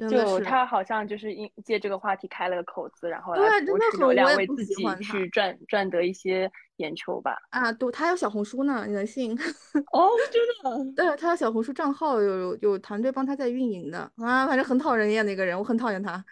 [0.06, 7.36] 就他好像就是因借这个话题开了个口子，然后对来博取流量，为自己去赚赚得一些眼球吧。
[7.50, 9.32] 啊，对，他有小红书呢，你能信？
[9.92, 11.04] 哦，真的。
[11.04, 16.24] 对，他有小红书账号，有有有团队帮他在运营的啊，反正很讨人厌的一个人，我很讨厌他。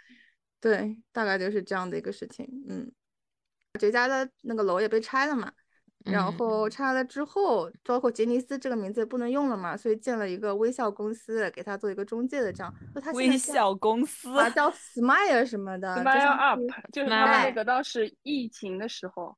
[0.61, 2.49] 对，大概就是这样的一个事情。
[2.69, 2.93] 嗯，
[3.81, 5.53] 这家的那个楼也被拆了嘛，
[6.07, 12.73] 然嗯后拆了之后，包括杰尼斯这个名字也不能用了嘛，所以建了一个微笑公司，给他做一个中介的这样。
[12.95, 16.61] 就他现微笑公司，啊，叫 Smile 什么的 Smile 就是 Up，
[16.93, 19.37] 就是他们那个当时疫情的时候，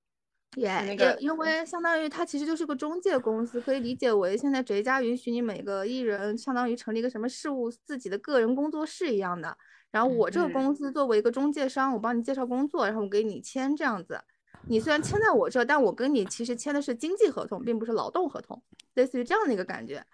[0.56, 9.56] 也也那个因为相当于它其实就是个中介公司，可以理解为现在谁家允许你每个艺人相当于成立一个什么事务自己的个人工作室一样的。
[9.90, 14.20] 然后我这个嗯公司作为一个中介商，我帮你介绍工作，然后我给你签这样子。
[14.68, 18.62] 你虽然签在我这，但我跟你其实签的是经济合同，并不是劳动合同，
[18.94, 20.04] 类似于这样的一个感觉。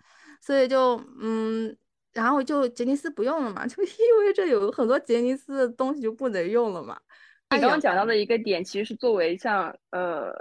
[0.40, 1.76] 所以就嗯，
[2.12, 3.88] 然后就杰尼斯不用了嘛，就意
[4.20, 6.98] 味着有很多杰尼斯的东西就不能用了嘛。
[7.50, 10.32] 你刚刚讲到的一个点，其实是作为像呃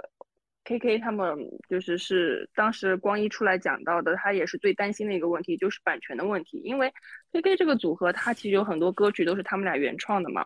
[0.64, 1.36] KK 他们，
[1.68, 6.60] 就是是当时光一出来讲到的，他也是最担心的一个问题，就是版权的问题。
[6.64, 6.92] 因为
[7.32, 10.44] KK 这个组合，它其实有很多歌曲都是他们俩原创的嘛，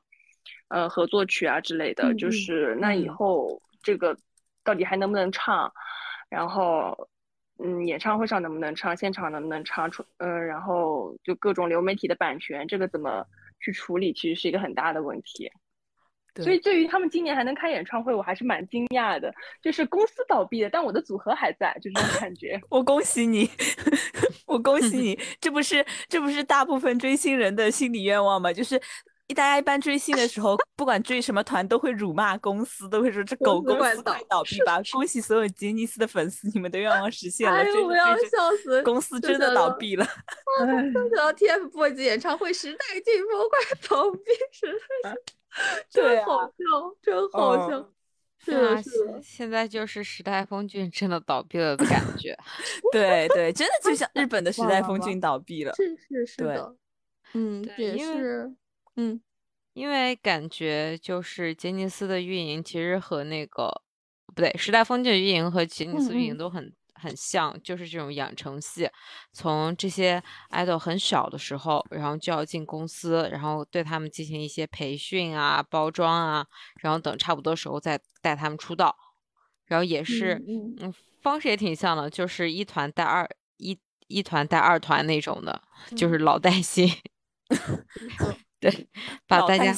[0.69, 2.15] 呃，合作曲啊之类的。
[2.15, 4.17] 就是那以嗯后这个
[4.65, 5.73] 到底还能不能唱？
[6.29, 7.09] 然后。
[7.61, 8.97] 嗯，演唱会上能不能唱？
[8.97, 10.05] 现场能不能唱出？
[10.19, 13.27] 嗯，然后就各种流媒体的版权，这个怎么
[13.59, 15.51] 去处理，其实是一个很大的问题。
[16.37, 19.35] 所以，对对于他们今年还能开演唱会，我还是蛮惊讶的。
[19.61, 22.61] 就是公司倒闭了，但我的组合还在，就这种感觉。
[22.71, 23.51] 我恭喜你，
[24.47, 28.53] 我恭喜你，这不是这不是大部分追星人的心理愿望吗？
[28.53, 28.81] 就是一
[29.35, 34.81] 大家一般追星的时候，不管追什么团，都会辱骂公司，都会说这狗公司快倒倒闭吧！
[34.93, 38.83] 恭喜所有杰尼斯的粉丝，你们的愿望实现了，哎呦，我要笑死！
[38.83, 40.05] 公司真的倒闭了。
[40.93, 44.19] 想到 TFBOYS 演唱会时代劲风快倒闭，
[44.51, 44.67] 实
[45.03, 45.17] 在是
[46.01, 47.93] 对真好啊笑，真好嗯笑。
[48.41, 52.39] 是啊，的，是现的，现在就是时代峰峻真的倒闭了的感觉。
[52.93, 55.75] 对对，真的就像日本的时代峰峻倒闭了。
[55.75, 56.77] 是是是对的，
[57.35, 58.55] 嗯，也对因为是，
[58.99, 59.21] 嗯，
[59.75, 63.71] 因为感觉就是杰尼斯的运营其实和那个
[64.27, 68.91] 不对，时代峰峻运营和杰尼斯运营都很很像，就是这种养成系，
[69.33, 76.45] 从这些 idol 很小的时候，然后就要进公司，然后对他们进行一些培训啊、包装啊，
[76.83, 78.97] 然后等差不多时候再带他们出道，
[79.67, 80.89] 然后也是嗯嗯。
[80.89, 85.63] 嗯方式也挺像的，就是一团带二一一团带二团那种的，
[85.97, 86.89] 就是老带新。
[88.61, 88.89] 对，
[89.27, 89.75] 把大家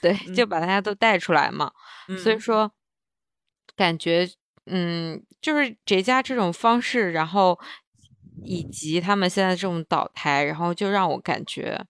[0.00, 1.72] 对就把大家都带出来嘛。
[2.22, 2.70] 所以说，
[3.76, 4.28] 感觉
[4.66, 7.58] 嗯，就是这家这种方式，然后
[8.44, 11.84] 以及他们现在这种倒台，然后就让我感觉。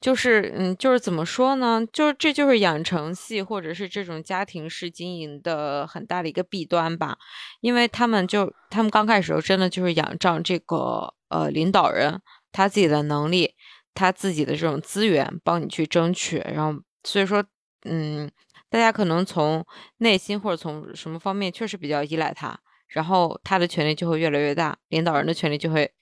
[0.00, 1.82] 就是嗯，就是怎么说呢？
[1.90, 7.16] 就是这就是养成系或者是这种家庭式经营的很大的一个弊端吧，
[7.62, 12.20] 因为他们就他们刚开始时候真的就是仰仗这个呃领导人
[12.52, 13.54] 他自己的能力，
[13.94, 17.44] 他自己的这种资源帮你去争取，然后所以说
[17.84, 18.30] 嗯，
[18.68, 19.64] 大家可能从
[19.98, 25.92] 内心或者从什么方面确实比较依赖他，然后他的权力就会越来越大，领导人的权力就会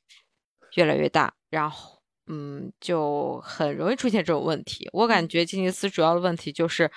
[0.74, 2.00] 越来越大，然后。
[2.28, 4.88] 嗯，就很容易出现这种问题。
[4.92, 6.88] 我感觉吉尼斯主要的问题就是，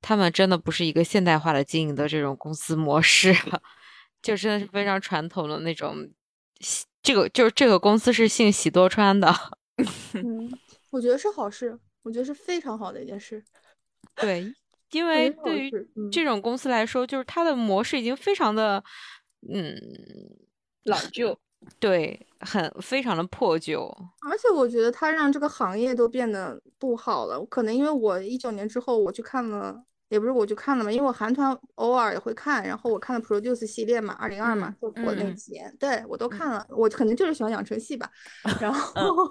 [0.00, 3.36] 他们真的不是一个现代化的经营的这种公司模式，
[4.22, 6.10] 就真的是非常传统的那种。
[7.02, 9.32] 这个就是这个公司是姓喜多川的。
[10.14, 10.50] 嗯，
[10.90, 13.42] 我觉得是好事，我觉得是非常好的一件事。
[14.16, 14.52] 对，
[14.90, 15.70] 因为对于
[16.10, 18.82] 这种公司来说，就是它的模式已经非常的
[19.52, 19.76] 嗯
[20.84, 21.38] 老旧。
[21.78, 23.86] 对，很非常的破旧，
[24.28, 27.40] 而且我觉得它让这个行业都变得不好了。
[27.46, 36.64] 可能因为我一九年之后我去看了，也不是我去看了嘛，因为我韩团偶尔也会看，然后我看了 Produce 系列嘛，二零二嘛，就过那几年，对我都看了。
[36.68, 38.10] 我可能就是喜欢养成系吧，
[38.60, 39.30] 然后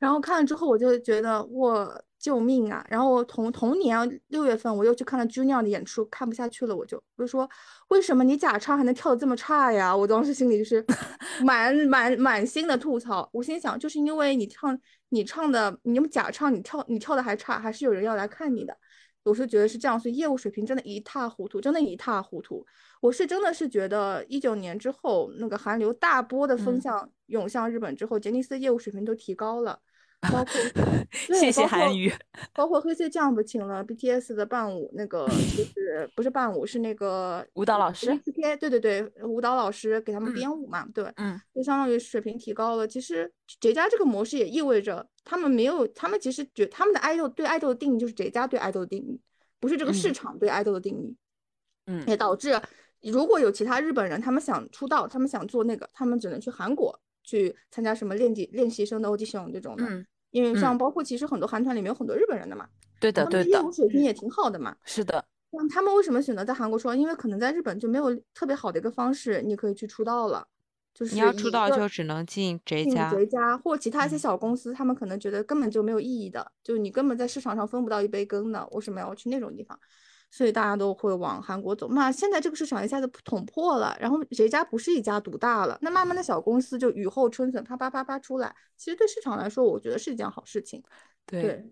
[0.00, 2.04] 然后看了之后，我就觉得我。
[2.20, 2.84] 救命啊！
[2.90, 7.48] 然后我同同年六月份，我又去看了 Junior 的演出，看不下去了，我就我就说，
[7.90, 9.96] 为什么你假唱还能跳的这么差呀？
[9.96, 10.84] 我当时心里就是
[11.46, 13.30] 满满满心的吐槽。
[13.32, 14.76] 我心想，就是因为你唱
[15.10, 18.76] 你唱的，你们假唱，你跳你跳的还差，还是有人要来看你的。
[19.28, 22.64] 我是觉得是这样，所以业务水平真的一塌糊涂，真的一塌糊涂。
[23.00, 29.78] 我是真的是觉得一九年之后，那个韩流大波的风向涌向日本之后，杰尼斯的业务水平都提高了。
[30.20, 30.46] 包括
[31.38, 32.12] 谢谢韩语，
[32.52, 38.06] 包括黑色 Jump 请了 BTS 的伴舞，那个就 是不是伴舞，是那个舞蹈老师。
[38.24, 42.86] 对对对，舞蹈老师给他们编舞嘛，对，嗯，就相当于水平提高了。
[42.86, 49.20] 其实杰家这个模式也意味着他们没有，他们其实觉他们的爱豆对爱豆的定义就是杰家对爱豆的定义，
[49.60, 51.16] 不是这个市场对爱豆的定义，
[51.86, 52.60] 嗯，也导致
[53.02, 56.98] 如果有其他日本人他们想出道，他们想做那个，他们只能去韩国。
[57.28, 59.84] 去参加什么练级练习生的 audition 这种的，
[60.30, 62.66] 因为像包括其实很多韩团里面有很多日本人的嘛，
[62.98, 65.22] 对的对的，业务水平也挺好的嘛，是的。
[65.50, 66.94] 那他们为什么选择在韩国出道？
[66.94, 70.48] 因为可能在日本就没有特别好的一个方式，你可以去出道了，
[70.94, 72.86] 就是你要出道就只能进，J
[73.26, 79.78] 家或其他一些小公司，他们可能觉得根本就没有意义的，就你根本在市场上分不到一杯羹的，为什么要去那种地方？
[80.30, 81.88] 所以大家都会往韩国走。
[81.92, 85.78] 那现在这个市场一下子捅破了，然后谁家不是一家独大了？
[85.80, 88.54] 那慢慢的小公司就雨后春笋，啪啪啪啪出来。
[88.76, 90.82] 其实对市场来说，我觉得是一件好事情。
[91.26, 91.64] 对，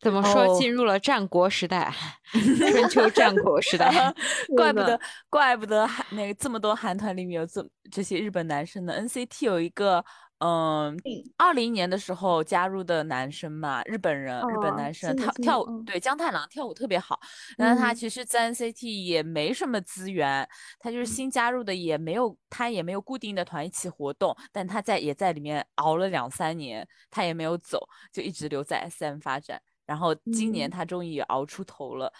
[0.00, 0.58] 怎么说？
[0.58, 1.92] 进入了战国时代，
[2.72, 4.14] 春秋战国时代，
[4.56, 10.04] 怪不得，怪不得韩那个这么多韩团里面有这这些日本男生的 NCT 有一个。
[10.40, 10.96] 嗯，
[11.36, 17.18] 二零年的时候加入的男生嘛，日本人，日本男生，他跳舞，对江太郎跳舞特别好。
[17.56, 20.48] 但是他其实在 NCT 也没什么资源，
[20.78, 24.36] 他就是新加入的，也没有他也没有固定的团一起活动。
[24.52, 29.60] 但他在也在里面熬了两三年，他也没有走，就一直留在 SM 发展。
[29.86, 32.12] 然后今年他终于熬出头了。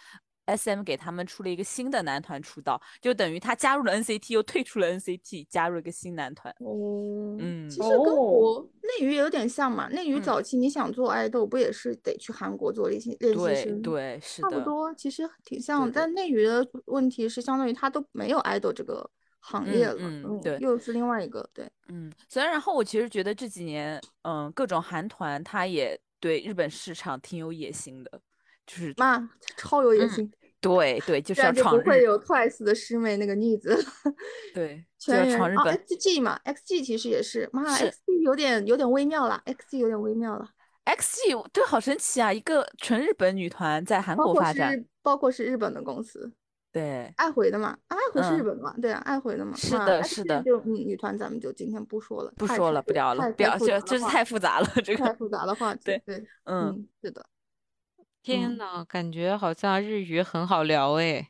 [0.49, 6.51] S M 给他们出了一个新的男团出道，就等于他加入了 N C T，又退出了 N C T，加入一个新男团。
[6.61, 9.89] 哦，嗯，其实跟我内娱也有点像嘛。
[9.89, 13.83] 内娱早期你想做爱豆，不也是得去韩国做练习练习生？
[13.83, 15.91] 对对，是的，差不多，其实挺像。
[15.93, 19.09] 但内娱的问题是，相当于他都没有爱豆这个
[19.41, 19.97] 行业了。
[19.99, 21.69] 嗯，对，又是另外一个对。
[21.89, 28.21] 嗯，虽然然后我其实觉得这几年，嗯，各种韩团他也对日本市场挺有野心的。
[28.67, 31.83] 就是妈超有野心，对对，就是要闯日。
[31.83, 33.77] 不会有 Twice 的师妹那个逆子，
[34.53, 35.77] 对，全要闯日本。
[35.77, 40.49] XG 嘛，XG 其实也是，妈，XG 有点有点微妙了，XG 有点微妙了。
[40.85, 46.33] XG 对，好神奇啊，一个纯日本女团在韩国发展，包括是日本的公司，
[46.73, 50.43] 对，爱回的嘛，爱回是日本嘛，对啊，爱回的嘛，是的，是的。
[50.43, 57.25] 就女团咱们就今天不说了，不说了，不聊了，不要，这这是太复杂了，这个太复杂的话题，对对，嗯，是的。
[58.37, 61.27] 天呐，感觉好像日语很好聊诶，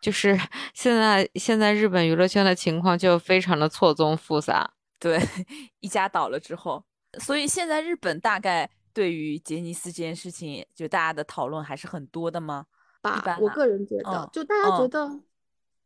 [0.00, 0.36] 就是
[0.74, 4.72] 现在现在日本娱乐圈的情况就非常的错综复杂。
[4.98, 5.18] 对，
[5.80, 6.84] 一家倒了之后，
[7.20, 12.66] 所以现在日本大概对于杰尼斯这件事情，就大家的讨论还是很多的吗？
[13.00, 15.20] 吧，我个人觉得，就大家觉得，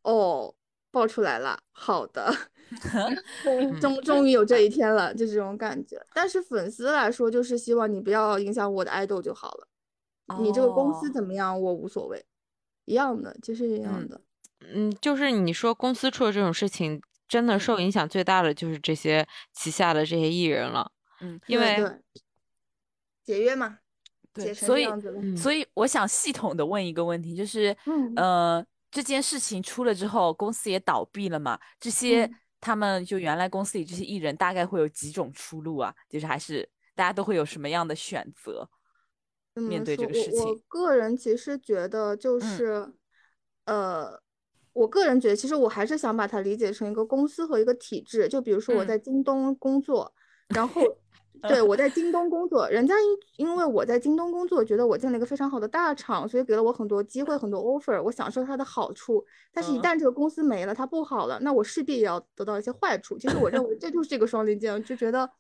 [0.03, 0.55] 哦，
[0.91, 2.31] 爆出来了，好的，
[3.45, 5.99] 嗯终终于有这一天了，就这种感觉。
[6.13, 9.69] 但是粉丝来说，就是希望你不要影响我的爱豆就好了。
[10.41, 12.25] 你这个公司哦怎么样，我无所谓，
[12.85, 14.21] 一样的，就是一样嗯的。
[14.61, 21.77] 嗯，就是你说公司出了这种事情，真的嗯受影响最大的就是这些旗下的这些艺人了，嗯，因为
[23.23, 23.79] 解约嘛，
[24.33, 25.21] 对，解成所以这样子了。
[25.21, 31.59] 嗯所以我想系统的问一个问题，就是嗯呃，这件事情出了之后，公司也倒闭了嘛？
[31.79, 35.95] 这些嗯他们就原来公司里这些艺人大概会有几种出路啊？
[36.09, 38.69] 就是还是大家都会有什么样的选择？
[39.63, 42.93] 面对这说我我个事情个人其实觉得就嗯是，
[43.65, 44.21] 呃，
[44.73, 48.29] 我个人觉得其实我还是想把它理解成一个公司和一个体制。
[48.29, 50.13] 就比如说我嗯在京东工作，
[50.49, 50.83] 然后
[51.49, 52.95] 对我在京东工作，人家
[53.37, 59.25] 因因为我在京东工作，觉得我进了一个非常好的大厂，所以给了我很多机会、很多 offer，我享受它的好处。
[59.53, 63.19] 但是，一嗯旦这个公司没了，它不好了，那我势必也要得到一些坏处。
[63.19, 65.31] 其实我认为这就是这个双刃剑，就觉得。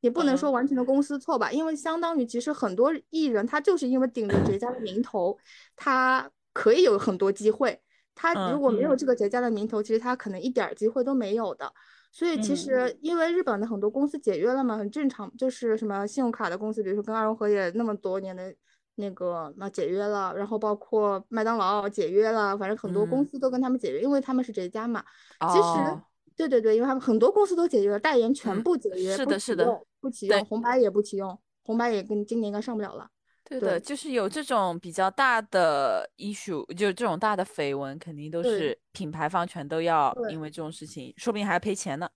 [0.00, 5.36] 也不能说嗯完全的公司错吧，因为相当于其实很多艺人他就是因为顶着绝佳的名头，
[5.74, 7.80] 他可以有很多机会。
[8.14, 11.70] 他如嗯果没有嗯这个绝佳的名头，其实他可能一点儿机会都没有的。
[12.10, 18.54] 所以其嗯实因为日本的很多公司解约了嘛，很正常，就是什么信用卡的公司，比如说跟二荣和也那么多年的
[18.94, 25.04] 那个那解约了，然后包括麦当劳解约了，反正很多公嗯司都跟他们解约，因为他们是谁家嘛。
[25.40, 26.00] 其实哦，
[26.36, 33.08] 对对对，因为他们很多公司都解决了，代言全嗯部解约，是的是的用，不启用，红白也不启用，红白也跟今年应该上不了了。
[33.42, 42.08] 对的，对就是有这种比较大的 issue，就这种大的绯闻，肯定都是品牌方全都要因为这种事情，说不定还要赔钱呢。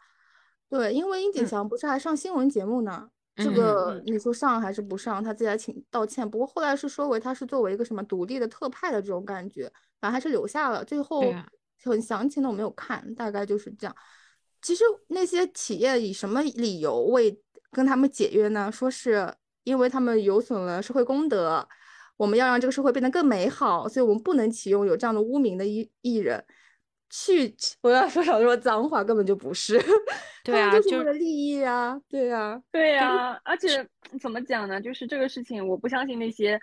[0.68, 6.28] 对，因为殷景嗯祥不是还上新闻节目呢，这个你说上还是不上，他自己还请道歉。
[6.28, 9.64] 不过后来是说为他是作为一个什么独立的特派的这种感觉，
[10.00, 10.84] 反正还是留下了。
[10.84, 11.46] 最后啊
[11.84, 13.96] 很详情的我没有看，大概就是这样。
[14.60, 17.40] 其实那些企业以什么理由为
[17.70, 18.70] 跟他们解约呢？
[18.70, 19.32] 说是
[19.64, 21.66] 因为他们有损了社会公德，
[22.16, 26.44] 我们要让这个社会变得更美好，所以我们不能启用有这样的污名的艺艺人。
[27.08, 29.80] 去， 我要说少说脏话，根本就不是。
[30.44, 33.86] 对啊就是为了利益啊，对啊，对啊、而且
[34.20, 34.80] 怎么讲呢？
[34.80, 36.60] 就是这个事情，我不相信那些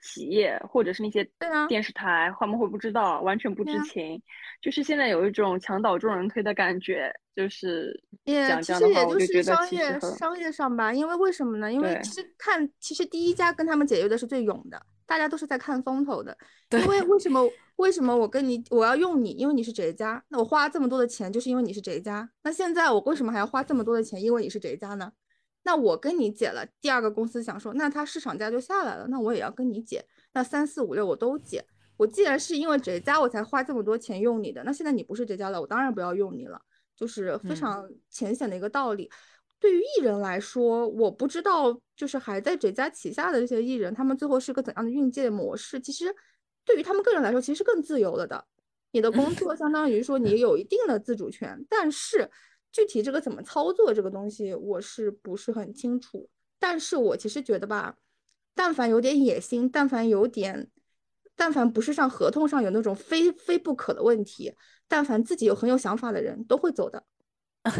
[0.00, 1.28] 企业或者是那些
[1.68, 4.22] 电视台，他们会不知道，完全不知情。
[4.60, 11.72] 就是现在有一种墙倒众人推的感觉，就是也讲这样的话，其实也就我就是觉得商业商业上吧，因为为什么呢？
[11.72, 16.36] 因为其实看，其实第一家跟他们解约的是最勇的，大家都是在看风头的。
[16.68, 19.30] 对因为为什么为什么我跟你我要用你？
[19.30, 20.22] 因为你是谁家？
[20.28, 22.28] 那我花这么多的钱，就是因为你是谁家？
[22.42, 24.20] 那现在我为什么还要花这么多的钱？
[24.20, 25.12] 因为你是谁家呢？
[25.66, 31.66] 那我跟你解了，第二个公司想说，那它市场价就下来了，那我也要跟你解，那三四五六我都解。
[31.96, 36.60] 我既然是因为这家我才花这么多钱用你的，那现在你不是这家了，我当然不要用你了，
[36.94, 39.10] 就是非嗯常浅显的一个道理。
[39.58, 45.80] 对于艺人来说，我不知道，就是还在这家旗下的这些艺人，他们最后是个怎样的运界模式？
[45.80, 46.14] 其实
[46.64, 48.46] 对于他们个人来说，其实是更自由了的。
[48.92, 52.30] 你的工作相当于说你有一定的自主权，但是
[52.72, 56.28] 具体这个怎么操作这个东西，我是不是很清楚？
[56.58, 57.96] 但是我其实觉得吧，
[58.54, 60.68] 但凡有点野心，但凡有点，
[61.34, 64.54] 但凡不是上合同上有那种非非不可的问题，
[64.88, 67.04] 但凡自己有很有想法的人都会走的。
[67.62, 67.72] 嗯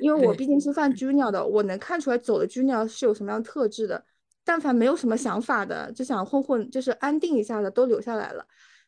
[0.00, 4.04] 因为 我毕竟是犯 Junior 的，我能看出来走的 Junior 是有什么样特质的。
[4.44, 8.46] 但凡没有什么想法的，就想混混，就是安定一下的，都留下来了。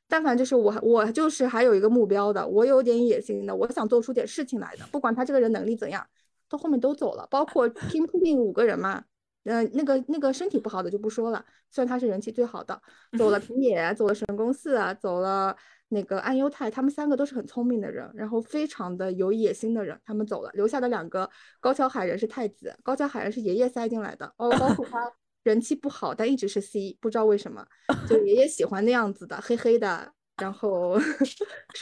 [0.09, 6.07] 但凡就是我，我就是还有一个目标的，我有点野心的，我想做出点事情来的，不管他这个人能力怎样，
[6.49, 7.27] 到后面都走了。
[7.31, 9.03] 包括 Team Ping 五个人嘛，
[9.45, 12.81] 呃，那个那个身体不好的就不说了，虽然他是人气最好的，
[13.19, 15.57] 走了平野，走了神宫寺啊，走了
[15.89, 21.29] 那个安优太，他们三个都是很聪明的人，然后非常的有野心的人，他们走了，留下的两个
[21.61, 25.11] 高桥海人是太子，高桥海人是爷爷塞进来的，哦，包括他
[25.45, 27.65] 人气不好，但一直是 C，不知道为什么，
[28.09, 30.99] 就爷爷喜欢那样子的，黑黑的，然后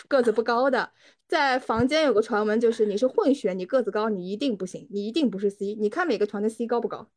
[0.08, 0.92] 个子不高的。
[1.26, 5.74] 在房间有个传闻，就是你是混血，你个子高，你一定不行，你一定不是 C。
[5.74, 7.08] 你看每个团的 C 高不高？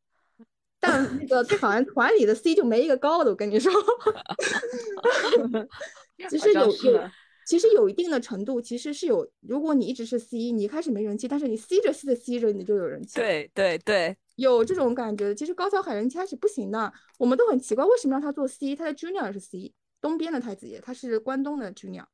[0.80, 3.72] 但那个最好像团里的 C 就没一个高的，我跟你说。
[6.30, 7.10] 其实有有
[7.46, 9.30] 其实有一定的程度，其实是有。
[9.42, 13.26] 如果你一直是 C，你一开始没人气，但是你 C 着 C 着 C 着，你就有人气了。
[13.26, 15.36] 对对对，有这种感觉的。
[15.36, 18.76] 其实高桥海人一开始不行的，我们都很奇怪，为什么让他做 C？
[18.76, 22.06] 他的 Junior 是 C，东边的太子爷，他是关东的 Junior。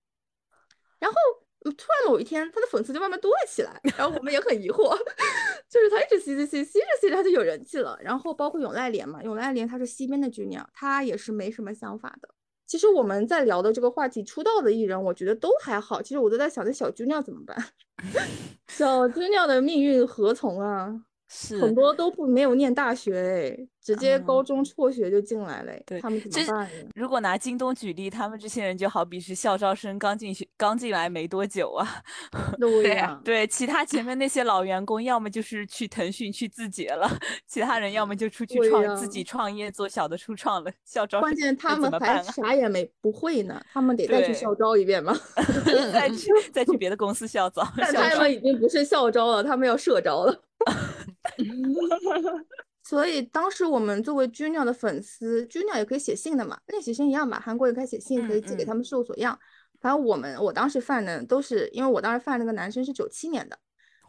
[1.00, 1.18] 然后
[1.64, 4.98] 突然某一天，他的粉丝就慢慢多了起来，然后我们也很疑惑，
[5.70, 7.98] 就是他一直 C C C C 着 C 着他就有人气了。
[8.02, 12.30] 然后包括永濑廉嘛，永濑廉他是西边的 Junior，他也是没什么想法的。
[12.68, 16.02] 其实我们在聊的这个话题，出道的艺人，我觉得都还好。
[16.02, 17.58] 其实我都在想，这小 Junior 怎么办？
[18.70, 21.04] 小 Junior 的命运何从啊？
[21.34, 26.70] 是很多都不没有念大学，哎，直接高嗯中辍学就进来了，哎对他们怎么办呀？
[26.94, 31.88] 如果拿京东举例，他们这些人就好比是校招生刚进去刚进来没多久啊。
[32.60, 37.10] 对对呀，对，其他前面那些老员工，要么就是去腾讯去字节了，
[37.48, 40.72] 其他人要么就出去创、呀自己创业做小的初创了。
[40.84, 42.22] 校招关键他们还？
[42.24, 45.18] 啥也没不会呢，他们得再去校招一遍吗。
[45.94, 50.42] 再去再去别的公司校招，但他们已经不是校招了，他们要社招了。
[52.84, 59.38] 所以当时我们作为 Junior 的粉丝，Junior 也可以写信的嘛，练习生一样吧，韩国也可以写信，可以寄给他们事务所一样。
[59.80, 63.58] 反正我们我当时犯的都是，因为我当时犯那个男生是九七年的，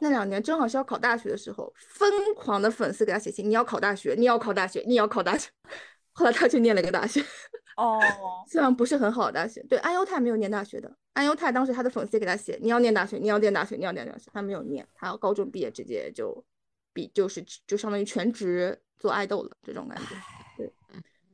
[0.01, 5.51] 那两年正好是要考大学的时候，疯狂的粉丝给他写信，你要考大学，你要考大学，你要考大学。
[6.15, 7.25] 后来他去念了一个大学，
[7.77, 7.99] 哦，
[8.47, 10.95] 虽然不是很好的大学，对，安优泰没有念大学的。
[11.15, 16.45] 安优泰当时他的粉丝也给他写，你要念大学，你要念大学，你要念大学，他没有念，他高中毕业直接就
[16.93, 20.15] 比就是就相当于全职做爱豆了这种感觉。
[20.57, 20.73] 对，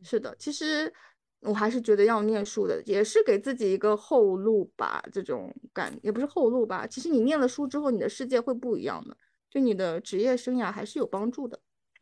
[0.02, 0.92] 是的，其实
[1.40, 6.86] 我还是觉得要念书的，也是给自己一个后路吧，这种感也不是后路吧。
[6.86, 9.16] 其实你念了书之后，你的世界会不一样的，
[9.50, 11.61] 对你的职业生涯还是有帮助的。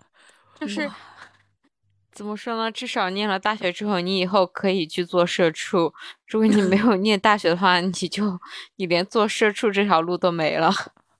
[0.59, 0.91] 就是
[2.13, 2.73] 怎么说呢？
[2.73, 5.93] 至少念了大学之后，你以后可以去做社畜。
[6.29, 8.41] 如果你没有念大学的话，你就
[8.77, 10.71] 你连做社畜这条路都没了。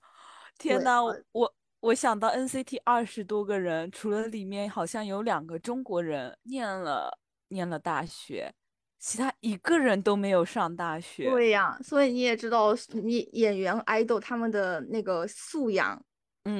[0.57, 1.13] 天呐，我
[1.43, 1.53] 呃
[1.87, 7.17] 我我想到 NCT 二十多个人，除了里面好像有两个中国人念了
[7.47, 8.53] 念了大学，
[8.99, 11.29] 其他一个人都没有上大学。
[11.29, 15.97] 对呀，所以你也知道，你演员、idol 他们的那个素养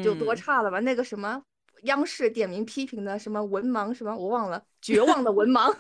[0.02, 0.80] 有多嗯差了吧？
[0.80, 1.44] 那个什么
[1.84, 5.74] 央视点名批评的什么文盲什么，我忘了，绝望的文盲，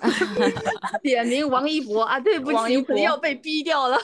[1.01, 3.97] 点名王一博啊，对不起，王一博肯定要被逼掉了。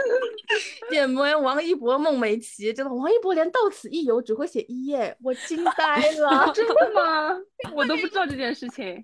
[0.90, 6.50] 点名王一博、孟美岐，真的，王一博连到此一游只会写一页，我惊呆了。
[6.54, 7.36] 真的吗？
[7.74, 9.00] 我都不知道这件事情。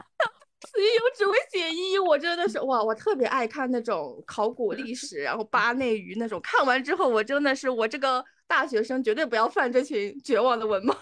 [0.69, 6.41] 此一游只会写一，我真的是哇，我特别爱看那种考古历史，然后扒内娱那种。
[6.43, 10.97] 看完之后，我真的是我这个大学生绝对不要犯这群绝望的文盲。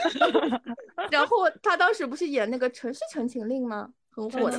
[1.10, 3.90] 然后他当时不是演那个《城市陈情令》吗？
[4.10, 4.50] 很火。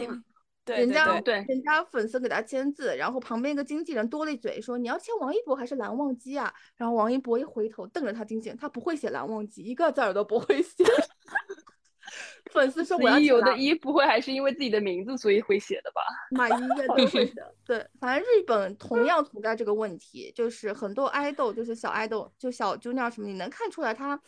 [0.64, 10.84] 对人家对对，对人家粉丝给他签字，然后旁边一个经纪人多了一嘴说：“你要签王一博还是蓝忘机啊？”然后王一博一回头瞪着他经纪人，他不会写蓝忘机，一个字儿都不会写。
[12.52, 16.02] 粉丝说：“我要一有的一不会还是因为自己的名字所以会写的吧？
[16.32, 24.22] 马一月 都会的，对，反正日本同样存在这个问题，就是很多爱豆，就是小爱豆，就小 junior 什么，你能看出来他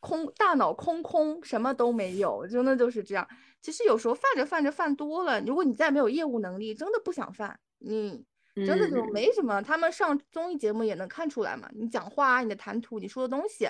[0.00, 3.26] 空大脑空空，什么都没有，真的就是这样。
[3.62, 9.60] 其实有时候犯着犯着犯多了，如果你再没有业务能力，真的不想犯，你真的就嗯没什么。
[9.62, 13.68] 他们上综艺节目也能看出来嘛，你讲话啊，你的谈吐，你说的东西。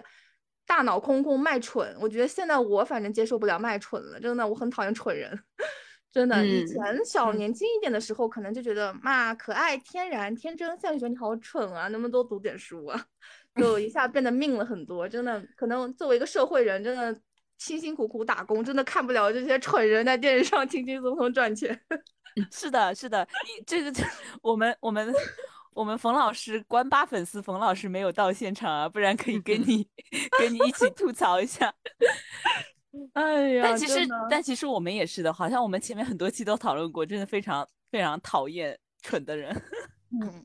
[0.66, 5.38] 大脑空空卖蠢，我觉得现在我反正接受不了卖蠢了，真的，我很讨厌蠢人。
[6.12, 13.04] 真的，以嗯前小嗯年轻一点的时候，可能就觉得嘛可爱、天然、天真，现在就觉得你好蠢啊，能不能多读点书啊？
[13.60, 15.06] 就一下变得命了很多。
[15.08, 17.14] 真的，可能作为一个社会人，真的
[17.58, 21.78] 辛辛苦苦打工，真的看不了这些蠢人在电视上 轻轻松松赚钱。
[22.50, 23.92] 是的，是的，你这个
[24.42, 25.12] 我们我们
[25.77, 29.87] 我们冯老师关八粉丝，冯老师没有到现场啊，不然可以跟你
[30.41, 31.72] 跟你一起吐槽一下。
[33.12, 39.55] 哎呀，但其实但其实我们也是的，好像我们前面很多期都讨论过，真的非常非常讨厌蠢的人。
[40.18, 40.43] 嗯，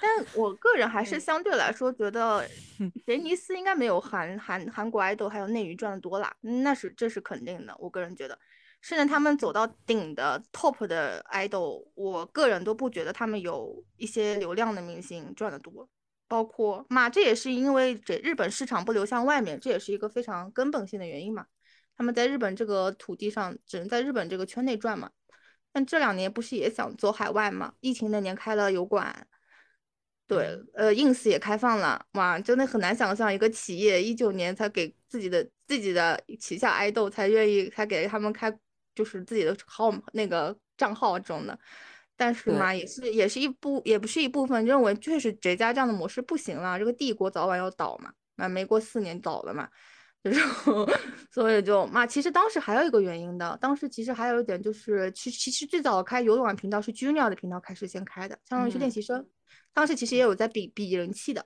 [0.00, 2.44] 但我个人还是嗯相对来说觉得
[3.06, 7.72] 杰尼斯应该没有韩韩韩国爱豆还有内娱赚的多啦，嗯那是这是肯定的。
[7.78, 8.36] 我个人觉得，
[8.84, 15.88] 甚至他们走到顶的 top 的 idol，，我个人都不觉得他们有一些流量的明星赚的多。
[16.28, 21.46] 包括嘛，这也是因为这日本市场不流向外面，这也是一个非常根本性的原因嘛。
[21.96, 25.10] 他们在日本这个土地上，只能在日本这个圈内赚嘛。
[25.72, 27.72] 但这两年不是也想走海外嘛？
[27.80, 29.26] 疫情那年开了油管，
[30.26, 38.50] 对，呃，ins 也开放了，哇，真的很难想象一个企业一九年才给自己的自己的旗下爱豆才愿意才给他们开
[38.94, 41.58] 就是自己的号那个账号这种的，
[42.16, 49.68] 但是对嘛，也是也是一部也不是一部分认为确实绝佳这样的模式不行了，这个帝国早晚要倒嘛，那，没过四年倒了嘛。
[50.22, 50.40] 就是，
[51.30, 59.28] 所以就嘛，其实当时还有一个原因的，当时其实还有一点就是，其其实最早开油管频道是 Junior 的频道开始先开的，相当于是练嗯习生，
[59.74, 61.44] 当时其实也有在比比人气的，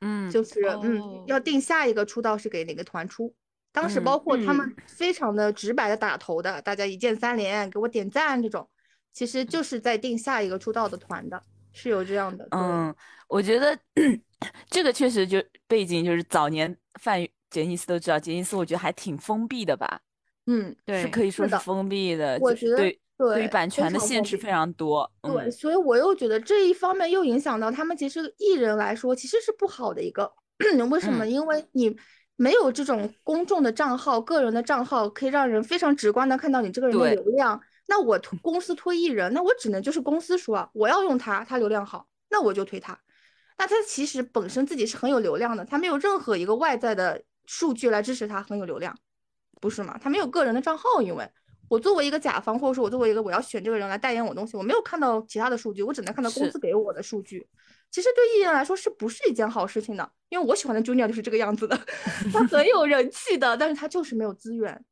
[0.00, 3.32] 嗯就是嗯，要哦定下一个出道是给哪个团出，
[3.76, 8.66] 当时包括他们非常的直白的打头的，大家一键三连给我点赞这种，
[9.12, 11.42] 其实就是在定下一个出道的团的，
[11.74, 12.48] 是有这样的。
[12.52, 12.94] 嗯，
[13.28, 13.78] 我觉得
[14.70, 20.00] 这个确实就背景就是早年范杰尼斯都知道，杰尼斯我觉得还挺封闭的吧，
[20.46, 25.12] 嗯，对是，可以说是封闭的，我觉得就是对对于版权的限制非常多。
[25.20, 30.32] 对，嗯，所以我又觉得这一方面又影响到他们，其实艺人来说其实是不好的一个。
[30.90, 31.26] 为什么？
[31.26, 31.94] 嗯因为你
[32.36, 37.60] 没有这种公众的账号、个人的账号，可以让人非常直观的看到你这个人的流量。
[37.86, 42.98] 那我推公司推艺人，那我只能就是公司说啊，我要用他，他流量好，那我就推他。
[43.58, 48.94] 那他其实本身自己是很有流量的，他没有任何一个外在的数据来支持他很有流量，
[49.60, 49.98] 不是吗？
[49.98, 51.26] 他没有个人的账号，因为
[51.68, 57.46] 我作为一个甲方，或者说我作为一个我要选这个人来代言我东西，我没有看到其他的数据，我只能看到公司给我的数据。
[57.90, 60.08] 其实对艺人来说是不是一件好事情呢？
[60.28, 61.78] 因为我喜欢的 Junior 就是这个样子的，
[62.32, 64.84] 他很有人气的，但是他就是没有资源，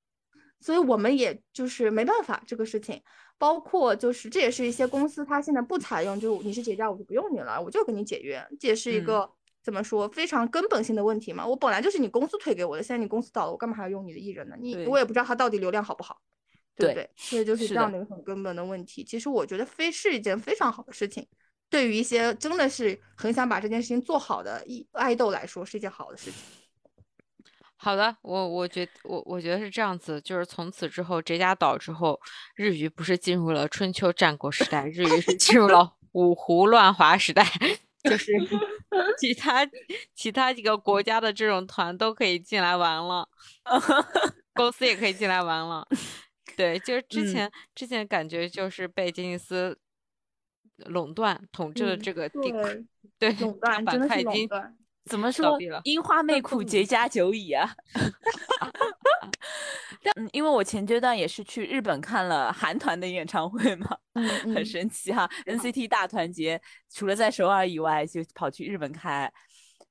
[0.61, 3.01] 所以我们也就是没办法这个事情。
[3.37, 9.31] 包括就是这也是一些公司他现在不采用，就你是节假我就不用你了，我就跟你解约，这也是一嗯个、
[9.63, 11.45] 怎么说非常根本性的问题嘛。
[11.45, 14.55] 我本来就是你公司推给我的，现在你公司倒了，我干嘛还要用你的艺人呢？
[14.61, 16.21] 你我也不知道他到底流量好不好，
[16.77, 17.11] 对不对对？
[17.17, 19.05] 所以就是这样的一个很根本的问题。
[19.05, 21.27] 其实我觉得非是一件非常好的事情，
[21.69, 26.41] 对于一些真的是很想把这件事情做好的艺爱豆来说是一件好的事情。
[27.77, 32.19] 好的，我我觉我我觉得是这样子，就是从此之后，这家岛之后，
[32.55, 37.45] 日语不是进入了春秋战国时代，日语是进入了 五胡乱华时代，
[38.03, 38.33] 就是
[39.19, 39.69] 其他
[40.15, 43.29] 其他几个国家的这种团都可以进来玩了，
[44.55, 45.87] 公司也可以进来玩了。
[46.57, 49.79] 对，就是之嗯前、之前感觉就是被吉尼斯
[50.77, 52.85] 垄断统治的嗯这个地对，
[53.19, 54.77] 对垄这个断真的是板块已经垄断。
[55.05, 55.59] 怎么说？
[55.85, 57.71] 樱花妹苦， 结痂久矣啊！
[60.17, 65.29] 嗯，因为我前阶段也是去日本看了韩团的演唱会嘛，嗯 很嗯神奇哈。
[65.45, 69.31] NCT 大团结除了在首尔以外，就跑去日本开。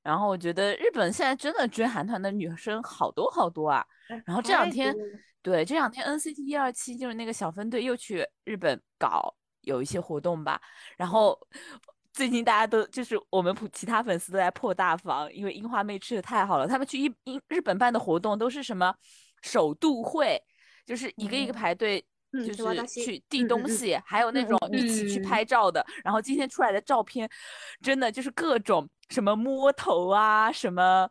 [0.02, 3.84] 然后我觉得日本现在真的追韩团的女生好多好多啊。
[4.26, 4.92] 然后这两天
[5.44, 10.58] 对，这两天 NCT 一二七就是那个小分队又去日本搞有一些活动吧，
[10.96, 11.38] 然后
[12.14, 18.94] 最近大家都就是我们普其他粉丝都在破大防，因为樱花妹吃的太好了，他们去一英日本办的活动都是什么
[19.42, 20.42] 首度会，
[20.86, 21.98] 就是一个一个嗯排队。
[22.00, 25.22] 嗯就是去递东西，还有那嗯种嗯一起去嗯。
[25.22, 27.30] 拍照的，然后今天出来的照片，
[27.80, 31.08] 真的就是各种什么摸头啊，什么，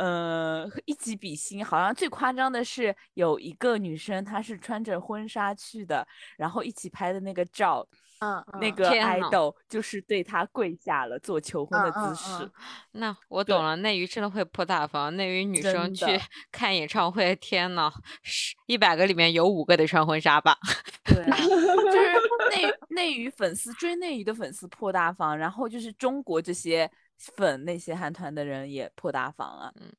[0.00, 1.62] 呃，一起比心。
[1.64, 6.06] 好像最夸张的是有一个女生，她是穿着婚纱去的，
[6.38, 7.86] 然后一起拍的那个照，
[8.20, 12.44] 嗯嗯那个 idol 就是对她跪下了做求婚的姿势。
[12.44, 12.50] 嗯
[12.92, 15.14] 那我懂了，内娱真的会破大防。
[15.16, 16.04] 内娱女生去
[16.50, 17.92] 看演唱会，天呐，
[18.22, 20.56] 十一百个里面有五个得穿婚纱吧？
[21.04, 22.10] 对啊， 就是
[22.50, 26.90] 内内娱粉丝追内娱的粉丝破大防，然后就是中国这些
[27.34, 29.72] 粉那些韩团的人也破大防啊。
[29.80, 29.92] 嗯，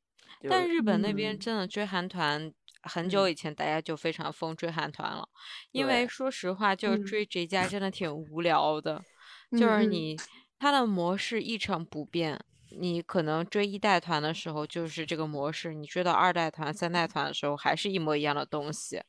[0.49, 2.51] 但日本那边嗯真的追韩团，
[2.83, 5.27] 很久嗯以前大家就非常疯追韩团了，
[5.71, 9.03] 因为说实话，就追这家真的挺无聊的，
[9.51, 10.17] 就是你
[10.57, 12.43] 它的模式一成不变。
[12.79, 19.03] 你可能追一代团的时候就是这个模式，你追到二代团、三代团的时候还是一模一样的东西，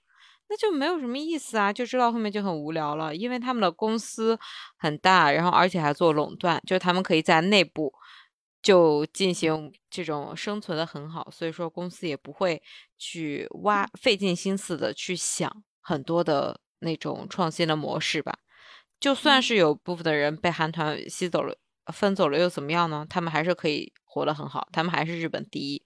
[0.53, 4.39] 那就没有什么意思啊，就知道后面就很无聊了，因为他们的公司
[4.77, 7.91] 很大，然后而且还做垄断，就是他们可以在内部
[8.61, 12.63] 就进行这种生存的很好，所以说公司也不会
[12.99, 18.37] 去挖费尽心思的去想很多的那种创新的模式吧。
[19.01, 21.57] 就算是有部分的人被韩团吸走了、
[21.91, 23.07] 分走了，又怎么样呢？
[23.09, 25.83] 他们还是可以活得很好，他们还是日本第一。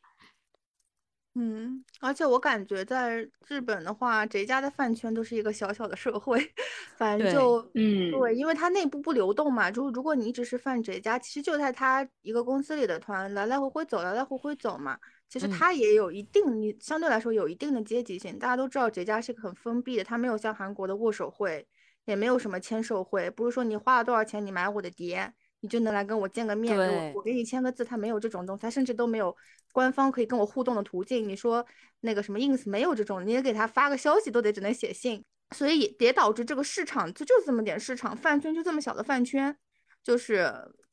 [1.38, 6.40] 嗯，而且我感觉在日本的话，谁家的饭圈都是一个小小的社会，
[6.96, 18.38] 反正对就嗯对，因为它内部不流动嘛，就是如果你一直是饭谁家，其实就在他一个公司里的团来来回回走，来来回回走嘛，其实嗯它也有一定，你相对来说有一定的阶级性。
[18.38, 21.68] 大家都知道谁家是个很封闭的，它没有像韩国的握手会，
[22.06, 25.34] 也没有什么签售会，不是说你花了多少钱你买我的碟。
[25.60, 29.34] 你就能来跟我见个面，给我我给你签个字，他没有这种东西，他甚至都没有
[29.72, 31.26] 官方可以跟我互动的途径。
[31.26, 31.66] 你说
[32.00, 35.24] 那个什么 ins 没有这种，你也给他发个消息都得只能写信，
[35.56, 39.56] 所以也导致这个市场就就这么点市场，饭圈就这么小的饭圈，
[40.02, 40.36] 就是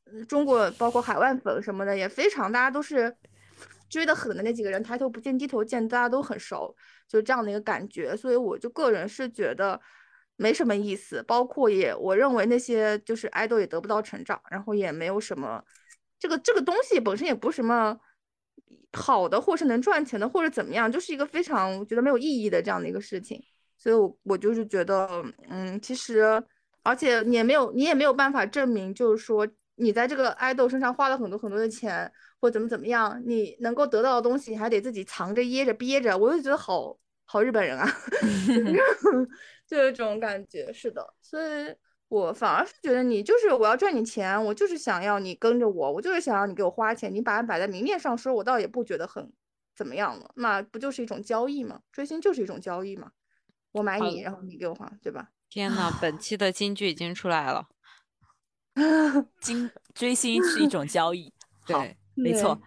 [0.06, 3.16] 呃中国包括海外粉什么的也非常，大家都是
[3.90, 6.76] 追得狠的那几个人，抬头不见低头见，大家都很熟，
[7.08, 8.16] 就这样的一个感觉。
[8.16, 9.80] 所以我就个人是觉得。
[10.36, 15.64] 没什么意思，包括也我认为那些就是爱豆也得不到成长，然后也没有什么，
[16.20, 17.98] 这个这个东西本身也不是什么
[18.94, 23.42] 好的，或是能赚钱的，或者怎么样，就是一个非常觉得没有意义的这样的一个事情。
[23.78, 25.08] 所以我，我就是觉得，
[25.50, 26.42] 嗯，其实
[26.84, 32.10] 而且你也没有你也没有办法证明，就是说你在这个爱豆身上花了很多很多的钱，
[32.40, 37.86] 或怎么怎么样，你能够得到的东西，你还得自己藏着掖着憋着，我就觉得好好日本人啊
[39.68, 40.72] 就有这种感觉。
[40.74, 41.76] 是的，所以
[42.08, 49.32] 我反而是觉得你就是我要赚你钱，我就是想要你跟着我，我就是想要你给我花钱，你把它摆在明面上说，我倒也不觉得很
[49.76, 51.82] 怎么样了，那不就是一种交易吗？
[51.92, 53.12] 追星就是一种交易嘛，
[53.72, 55.30] 我买你，然后你给我花，对吧？
[55.50, 57.68] 天呐，本期的金句已经出来了。
[59.40, 61.32] 金追星是一种交易，
[61.68, 62.60] 对，没错。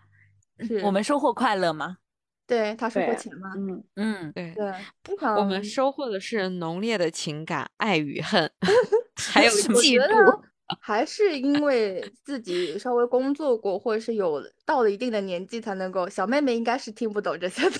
[0.60, 1.98] 是我们收获快乐吗？
[2.46, 4.72] 对他收获钱嘛，嗯，嗯，对，对，
[5.02, 8.50] 非我们收获的是浓烈的情感，爱与恨，
[9.32, 10.24] 还有什么嫉觉妒。
[10.24, 10.42] 得
[10.80, 16.08] 还是因为自己稍微工作过，或者是有到了一定的年纪才能够。
[16.08, 17.76] 小妹妹应该是听不懂这些的。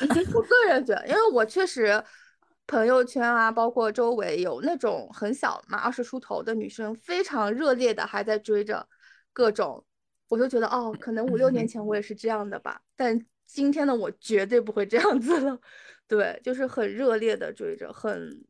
[0.34, 2.02] 我个人觉得，因为我确实
[2.66, 8.86] 朋友圈啊，包括周围有那种很小嘛，二十出头的女生，非常热烈的还在追着
[9.32, 9.82] 各种，
[10.28, 15.58] 我就觉得哦，可能五六年前我也是这样的吧，但今天的我绝对不会这样子了。
[16.08, 18.44] 对，就是很热烈的追着，很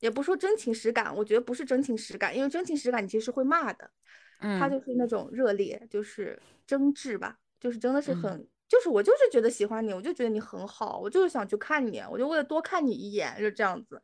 [0.00, 3.90] 也不说真情实感，我觉得不是真情实感，因为真情实感你其实会骂的，
[4.38, 14.02] 他嗯就是那种热烈，就是真挚吧，就是真的是嗯很，就是我就是觉得喜欢你，我就觉得你很好，我就是想去看你，我就为了多看你一眼，就这样子，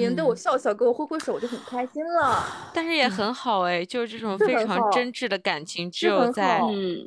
[0.00, 2.44] 你能对我嗯笑笑，给我挥挥手，我就很开心了。
[2.74, 6.60] 但是也很好哎，就是这种非常真挚的感情，只有在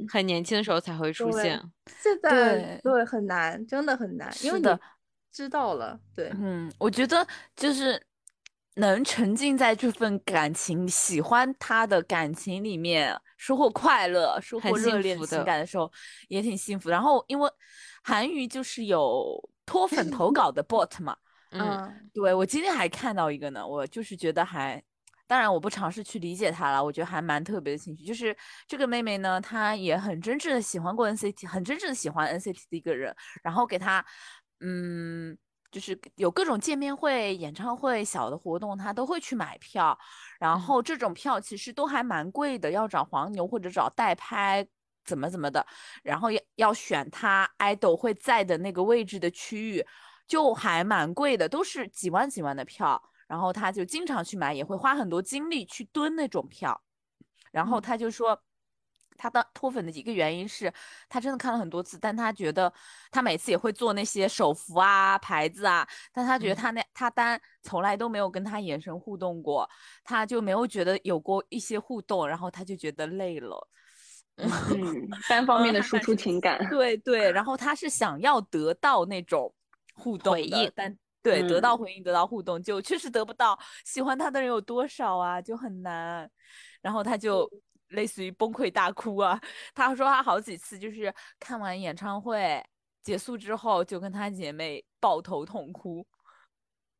[0.07, 1.61] 很年轻的时候才会出现。
[2.01, 4.79] 现在对对很难，真的很难，因为你是的
[5.31, 7.25] 知道了，对，嗯，我觉得
[7.55, 8.01] 就是
[8.75, 15.91] 能沉浸在这份感情、喜欢他的感情里面，收获快乐、收获热烈情幸福的感的时候，
[16.27, 16.89] 也挺幸福。
[16.89, 17.49] 然后，因为
[18.03, 21.15] 韩娱就是有脱粉投稿的 bot 嘛，
[21.53, 24.81] 嗯，嗯对我今天还看到一个呢，我就是觉得还，
[25.27, 28.03] 当然我不尝试去理解她了，我觉得还蛮特别的情绪。
[28.03, 28.35] 就是
[28.67, 34.05] 这个妹妹呢，她也很真挚的喜欢过 NCT，很真挚的喜欢 NCT 的一个人，然后给她，
[34.59, 35.37] 嗯，
[35.71, 39.97] 就是有各种见面会、演唱会、小的活动，她都会去买票。
[40.39, 44.67] 然嗯后这种票其实都还蛮贵的，要找黄牛或者找代拍。
[45.05, 45.65] 怎么怎么的，
[46.01, 49.85] 然后要要选他 idol 会在的那个位置的区域，
[50.33, 52.99] 就还蛮贵的，都是几万几万的票。
[53.27, 56.81] 然后他就经常去买，也会花很多精力去蹲那种票。
[57.51, 58.39] 然后嗯他就说，
[59.15, 60.73] 他的脱粉的一个原因是
[61.07, 62.73] 他真的看了很多次，但他觉得
[63.11, 69.69] 他每次也会做那些手幅啊、牌子啊，但他觉得嗯他那他单从来都没有跟他眼神互动过，
[70.03, 73.67] 他就没有觉得有过一些互动，然后他就觉得累了。
[74.37, 74.47] 嗯，
[75.29, 79.53] 单方面的嗯输出情感，对对，然后他是想要得到那种
[79.93, 83.57] 互动回应但对得到嗯回应，得到互动，就确实得不到。
[83.85, 85.41] 喜欢他的人有多少啊？
[85.41, 86.29] 就很难。
[86.81, 87.49] 然后他就
[87.89, 89.39] 类似于崩溃大哭啊。
[89.73, 92.61] 他说他好几次就是看完演唱会
[93.01, 96.05] 结束之后，就跟他姐妹抱头痛哭。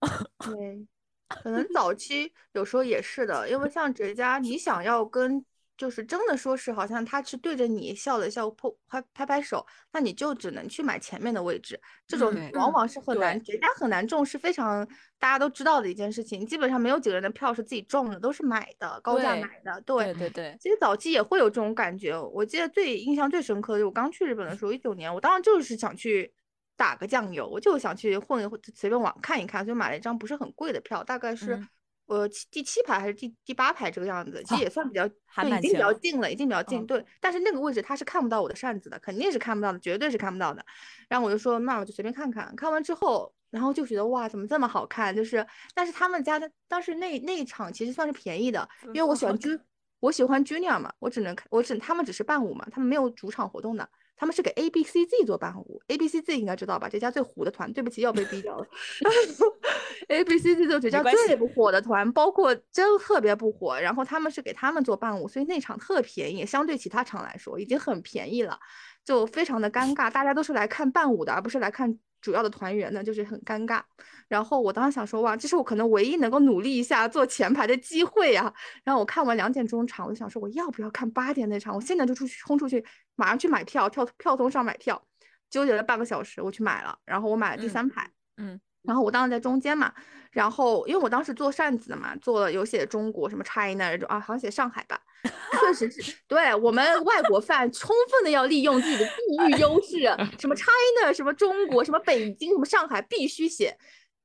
[0.40, 0.88] 对，
[1.28, 5.44] 可能早期有时候也是的，因为像哲佳，你想要跟
[5.76, 13.22] 就是真的说是好像他是对着你笑了笑，拍拍拍拍手，那你就只能去买前面的位置，这种往往是很对。
[13.26, 20.14] 难，哲佳很难中，是非常大家都知道的一件事情，基本上没有几个人的票是自己中的，都是买的，高价买的，对。
[20.14, 26.32] 对对对，其实早期也会有这种感觉，我记得最印象最深刻的，我刚去日本的时候，一九年，我当时就是想去
[26.76, 31.68] 打个酱油，我就想去混一混，随便网看一看，就买了一张不是很贵的票，大概是嗯
[32.08, 37.06] 呃七第七排还是第第八排这个样子，其哦实也算比较，已经比较近了，已经比较近，嗯对。
[37.20, 40.66] 但是那个位置他是看不到我的扇子的，肯定是看不到的，绝对是看不到的。
[41.08, 45.16] 然后我就说，那我就随便看看，看完之后，然后就觉得哇，怎么这么好看？
[45.16, 49.60] 就是，但是他们家的当时那那一场其实算是便宜的，因为我喜欢 Ju，
[50.00, 53.88] 我喜欢 Junior 嘛，我只能看，我只他们只是伴舞嘛，他们没有主场活动的，
[54.18, 56.90] 他们是给 A B C Z 做伴舞，A B C Z 应该知道吧？
[56.90, 58.68] 这家最火的团，对不起，要被逼掉了。
[60.10, 68.60] A B C Z 就这家关系最不火的团，包括真特别不火，然后他们是给他们做伴舞，所以那场特便宜，相对其他场来说已经很便宜了，
[69.04, 73.82] 就非常的尴尬，大家都是来看伴舞的，而不是来看主要的团员的，就是很尴尬。
[74.30, 78.52] 然后我当时想说，哇，这是我可能唯一能够努力一下坐前排的机会啊。
[78.84, 81.76] 然后我看完两点钟场，我就想说，我要不要看八点那场？
[81.76, 82.84] 我现在就出去冲出去，
[83.16, 85.00] 马上去买票，跳票通上买票，
[85.50, 86.98] 纠结了半个小时，我去买了。
[87.06, 89.94] 然后我买了第嗯三排，嗯然后我当时在中间嘛，
[90.32, 95.00] 然后因为我当时做扇子的嘛，做了有写中国什么 China 这种啊，好像写上海吧，
[95.62, 100.00] 确实是对我们外国饭充分的要利用自己的地域优势，
[100.40, 103.78] 什么 China 什么中国什么北京什么上海必须写。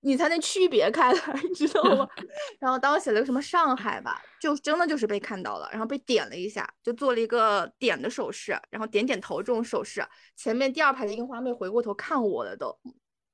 [0.03, 2.07] 你才能区别开来， 你知道吗？
[2.61, 10.01] 然后当时写了个什么上海吧，就真的就是被看到了，然后被点了一下，就做了一个点的手势，然后点点头这种手势。
[10.37, 12.79] 前面第二排的樱花妹回过头看我了都，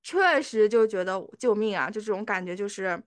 [0.04, 1.90] 确实就觉得救命啊！
[1.90, 3.02] 就这种感觉，就是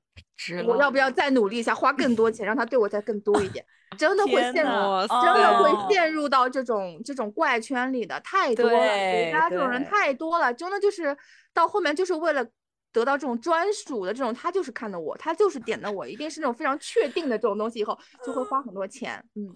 [0.65, 3.63] 我要不要再努力一下，花更多钱， 让他对我再更多一点？
[3.97, 4.69] 真的会陷入，
[5.07, 11.15] 真的会哦陷入到这种这种怪圈里的，太多了，家这种人太多了，真的就是
[11.53, 12.45] 到后面就是为了。
[12.93, 17.95] 得到这种专属的这种，他就是看的我，他就是点的我，一定是那种非常确定的这种东西，以后
[18.25, 19.23] 就会花很多钱。
[19.35, 19.53] 嗯，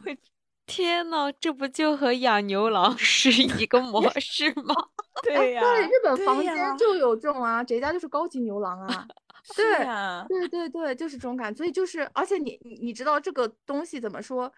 [0.65, 4.75] 天呐，这不就和养牛郎 是一个模 式吗？
[5.23, 9.07] 对呀、对，日本房间就有这种啊，谁家就是高级牛郎啊。
[9.55, 11.57] 对呀对对对，就是这种感觉。
[11.57, 14.51] 所以就是，而且你你你知道这个东西怎么说？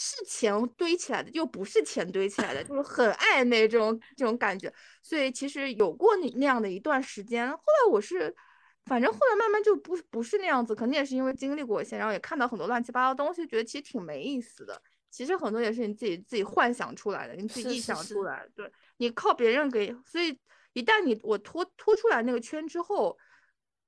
[0.00, 4.72] 是钱堆起来的，又不是钱堆起来的，就是很暧昧这种这种感觉。
[5.02, 8.32] 所以其实有过那那样的一段时间，后来我是，
[8.84, 14.80] 反正后来慢慢就不不是那样子，肯定也是因为经历过一些，然后也看到很多乱七八糟的东西，觉得其实挺没意思的。
[15.10, 20.38] 其实很多也是你自己自己幻想出来的，你自己臆想出来的，对你靠别人给，所以
[20.72, 23.16] 一旦你我脱脱出来那个圈之后。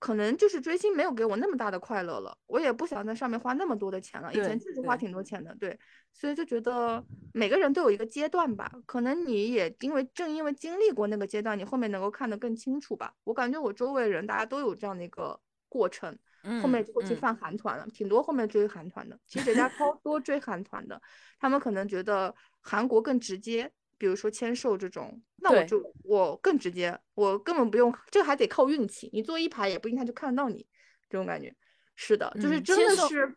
[0.02, 4.32] 可能就是追星没有给我那么大的快乐了，我也不想在上面花那么多的钱了。
[4.32, 5.78] 以前对确实花挺多钱的，对，
[6.14, 7.04] 所以就觉得
[7.34, 8.72] 每个人都有一个阶段吧。
[8.86, 13.12] 可能你也因为正因为经历过那个阶段，你后面能够看得更清楚吧。
[13.24, 16.18] 我感觉我周围人大家都有这样的一个过程，
[16.62, 19.18] 后面就会去嗯犯韩团了，挺多后面追韩团的。
[19.26, 21.01] 其实人家超 多追韩团的，
[21.38, 30.66] 他们可能觉得韩国更直接，比如说签售这种，那我就我更直接，我根本不用，这还得靠运气，你坐一排也不一定他就看得到你，
[31.09, 31.55] 这种感觉。
[31.95, 33.36] 是的，就是真的是。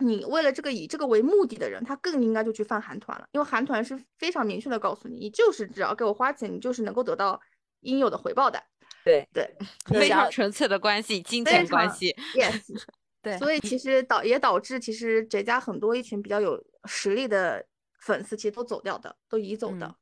[0.00, 7.40] 你为了这个以这个为目的的人，他更应该就去犯韩团了，因为韩团是非常明确的告诉你，你就是只要给我花钱，你就是能够得到
[7.80, 8.62] 应有的回报的。
[9.04, 12.14] 对对，非常纯粹的关系，金钱关系。
[12.34, 12.60] yes，
[13.22, 17.64] 对，所以其实导也导致其实这家很多一群比较有实力的
[18.00, 19.94] 粉丝其实都走掉的，都移走的，嗯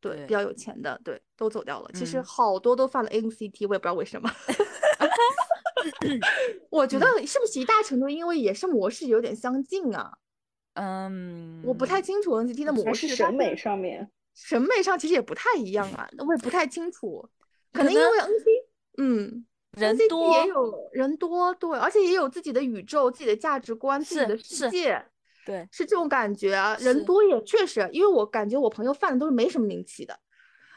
[0.00, 1.90] 对，比较有钱的，对，都走掉了。
[1.94, 4.30] 其实嗯好多都犯了 NCT，我也不知道为什么。
[6.70, 10.12] 我觉得是不是一大程度因为也是模式有点相近啊？
[10.74, 17.28] 嗯，我不太清楚 NCT 的模式，是审美上面，审美上其实也不太一样啊，我也不太清楚。
[17.72, 18.44] 可可能能因为 NC，
[18.98, 19.46] 嗯，
[19.78, 25.04] 人多也有人多，对，而且也有自己的宇宙、自己的价值观、自己的世界，
[25.46, 26.76] 对，是这种感觉啊。
[26.80, 30.18] 人多也确实，因为我感觉我朋友犯的都是没什么名气的，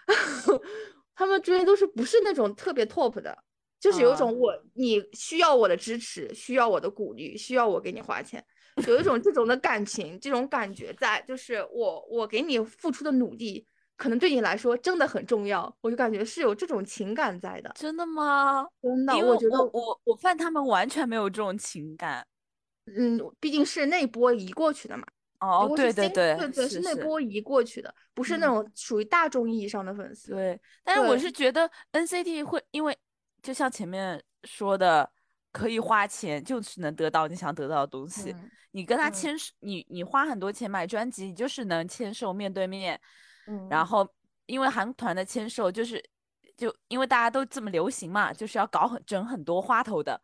[1.16, 3.38] 他们追都是不是那种特别 top 的，
[3.80, 8.44] 就是有种我你需要我的支持，需要我的鼓励，需要我给你花钱，
[8.88, 18.66] 有一种这种的感情，这种感觉在，就是我我给你付出的努力，可能对你来说真的很重要，我就感觉是有这种情感在的，真的吗？
[18.82, 22.26] 真的，因为我觉得我我我犯他们完全没有这种情感。
[22.86, 25.06] 嗯，毕竟是那波移过去的嘛。
[25.40, 30.32] 哦对对对对对，是那波移过去的，不是那嗯种属于大众意义上的粉丝。
[30.32, 32.98] 对，但是我是觉得 NCT 会因为
[33.42, 35.10] 就像前面说的，
[35.52, 38.32] 可以花钱就是能得到你想得到的东西。
[38.32, 43.00] 嗯你跟他嗯签售，你你花很多钱买专辑，你就是能签售面对面。
[43.48, 44.08] 嗯，然后
[44.46, 46.04] 因为韩团的签售就是
[46.56, 50.22] 就因为大家都这么流行嘛，就是要搞很整很多花头的。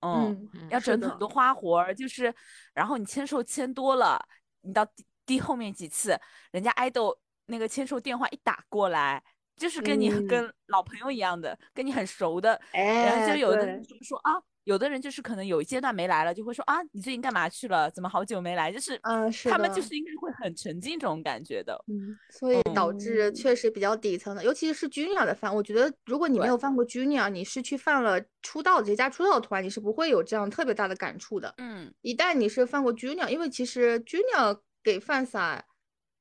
[0.00, 1.18] 嗯，嗯，要整很。
[1.18, 2.32] 多花活儿，就是，
[2.72, 4.16] 然后你签售签多了，
[4.60, 6.16] 你到第第后面几次，
[6.52, 9.20] 人家爱豆那个签售电话一打过来，
[9.56, 10.26] 就是跟你嗯。
[10.28, 14.34] 跟老朋友一样的，跟你很熟的，然后哎，就有的对人就说啊，
[14.68, 17.90] 有的人就是可能有一阶段没来了，就会说啊，你最近干嘛去了？
[17.90, 18.70] 怎么好久没来？
[18.70, 21.74] 就是嗯是他们就是应该会很沉浸这种感觉的。
[21.88, 31.54] 嗯，所以导致嗯确实比较底层的，尤其是 Junior 的饭，我觉得如果你没有犯过 Junior，你是去犯了出道的这家出道的团，你是不会有这样特别大的感触的。
[31.56, 35.64] 嗯，一旦你是犯过 Junior，因为其实 Junior 给饭撒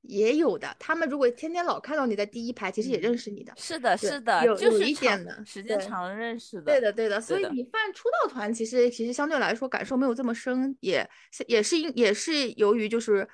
[0.08, 3.54] 也有的，他们如果天天老看到你在第一排，其实也嗯认识你的。
[3.58, 6.64] 是的，是的，有有就是一点的时间长了认识的。
[6.64, 11.08] 对的，对的，所以你犯出道团，其实其实相对来说感受没有这么深，也
[11.48, 13.28] 也是因也是由于就是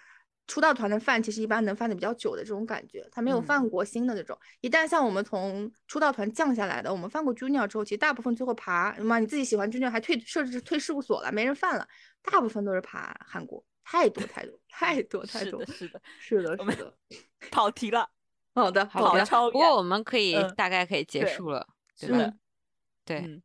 [0.47, 4.38] 出道团的饭，其实一般能饭的比较久的这种感觉，他没有嗯犯过新的这种。
[4.59, 11.88] 一旦像我们从出道团降下来的，我们犯过 Junior 之后，其实大部分最后爬，妈你自己喜欢 Junior 还退设置退事务所了，没人犯了，
[12.21, 16.93] 大部分都是爬韩国，太多太多太多太多是的，，是的， 是的，我们是的。
[17.51, 18.09] 跑题了。
[18.55, 21.67] 好的，好的，超不过我们可以嗯大概可以结束了，
[21.99, 22.17] 对是吧？
[22.19, 22.34] 的
[23.05, 23.41] 对嗯，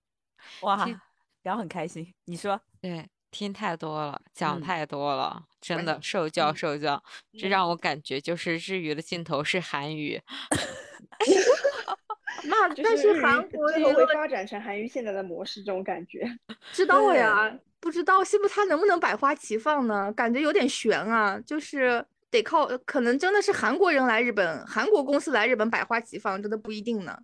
[0.61, 0.95] 哇其，
[1.43, 2.15] 聊很开心。
[2.27, 7.03] 你说，对，听太多了，讲嗯太多了，真的受教嗯受教。
[7.33, 10.21] 这嗯让我感觉就是日语的尽头是韩语。
[12.45, 16.25] 那但是韩国最后会发展成韩语现在的模式，这种感觉。
[16.73, 20.13] 知道呀，不知道是不是它能不能百花齐放呢？
[20.13, 27.17] 感觉有点悬啊，就是得靠，可能真的是韩国人来日本，韩国公司来日本百花齐放，真的不一定呢。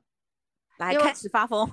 [0.79, 1.69] 来开始发疯。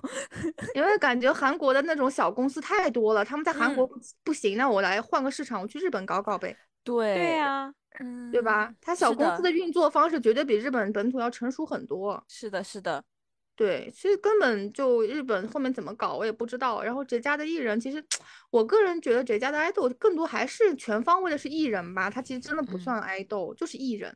[0.76, 3.90] 因为感觉韩国的那种小公司太多了，他们在韩国
[4.24, 8.72] 不行，那我来换个市场，我去日本搞搞呗，对对呀、嗯，对吧？
[8.80, 12.24] 他小公司的运作方式绝对比日本本土要成熟很多。
[12.28, 13.04] 是的，是的，
[13.62, 16.82] 对，其实根本就日本后面怎么搞我也不知道。
[16.82, 18.04] 然后这家的艺人，其实
[18.50, 24.16] 我个人觉得这家的爱豆更多还是全方位的是艺人吧，他其实真的不嗯算爱豆，就是艺人。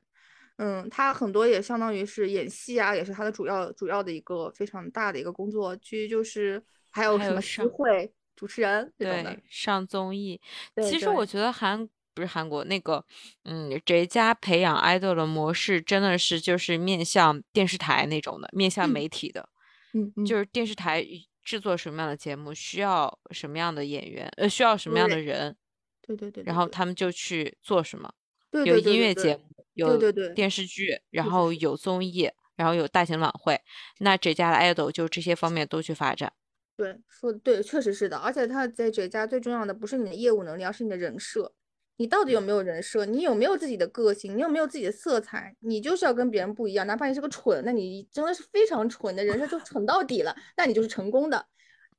[0.58, 9.44] 嗯，他很多也相当于是演戏啊，也是他的主要主要的一个非常大的一个工作，其实就是还有什么机还有上会主持人对，。
[9.50, 10.40] 上综艺。
[10.74, 13.06] 对其实我觉得韩不是韩国那个，
[13.44, 19.50] 嗯，这家培养 idol 的模式真的是就是面向电视台那种的，面向嗯媒体的，
[19.94, 21.06] 嗯嗯，就是电视台
[21.44, 25.56] 制作什么样的节目，需要什么样的演员，呃，需要什么样的对人，
[26.02, 28.12] 对对对，然后他们就去做什么。
[28.50, 29.44] 对有对对对对音乐节目，
[29.74, 33.60] 有对对电视剧，然后有综艺，然后有大型晚会。
[34.00, 36.32] 那这家的 idol 就这些方面都去发展。
[36.78, 38.18] 对，说的对，确实是的。
[38.18, 41.54] 而且他在这家最重要的不是你的业务能力，而是你的人设。
[41.98, 43.06] 你到底有没有人设？
[43.06, 44.36] 你有没有自己的个性？
[44.36, 45.56] 你有没有自己的色彩？
[45.62, 51.46] 你就是要跟别人不一样，哪怕你是个蠢，那你真的是非常蠢的人设就蠢到底了，那你就是成功的。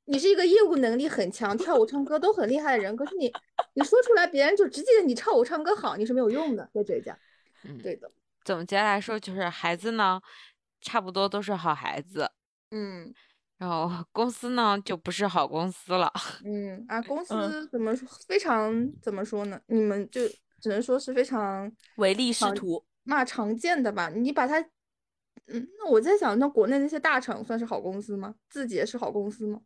[0.05, 3.29] 你是一个业务能力很强、跳舞、唱歌都很厉害的人，可是你
[3.73, 7.17] 你说出来，别人就只记得你跳舞、唱歌好，你是没有用的，在这家。
[7.63, 8.09] 嗯，对的，
[8.45, 10.21] 总结来说就是孩子呢，
[10.79, 12.31] 差不多都是好孩子，
[12.71, 13.13] 嗯
[13.57, 16.11] 然后公司呢就不是好公司了。
[16.45, 18.07] 嗯啊，公 嗯司怎么说？
[18.27, 19.59] 非常怎么说呢？
[19.67, 20.21] 你们就
[20.61, 22.83] 只能说是非常唯利是图。
[23.03, 24.09] 那常见的吧。
[24.09, 24.59] 你把它，
[25.47, 28.35] 嗯，那我在想，那国内那些大厂算是好公司吗？
[28.49, 29.61] 字节是好公司吗？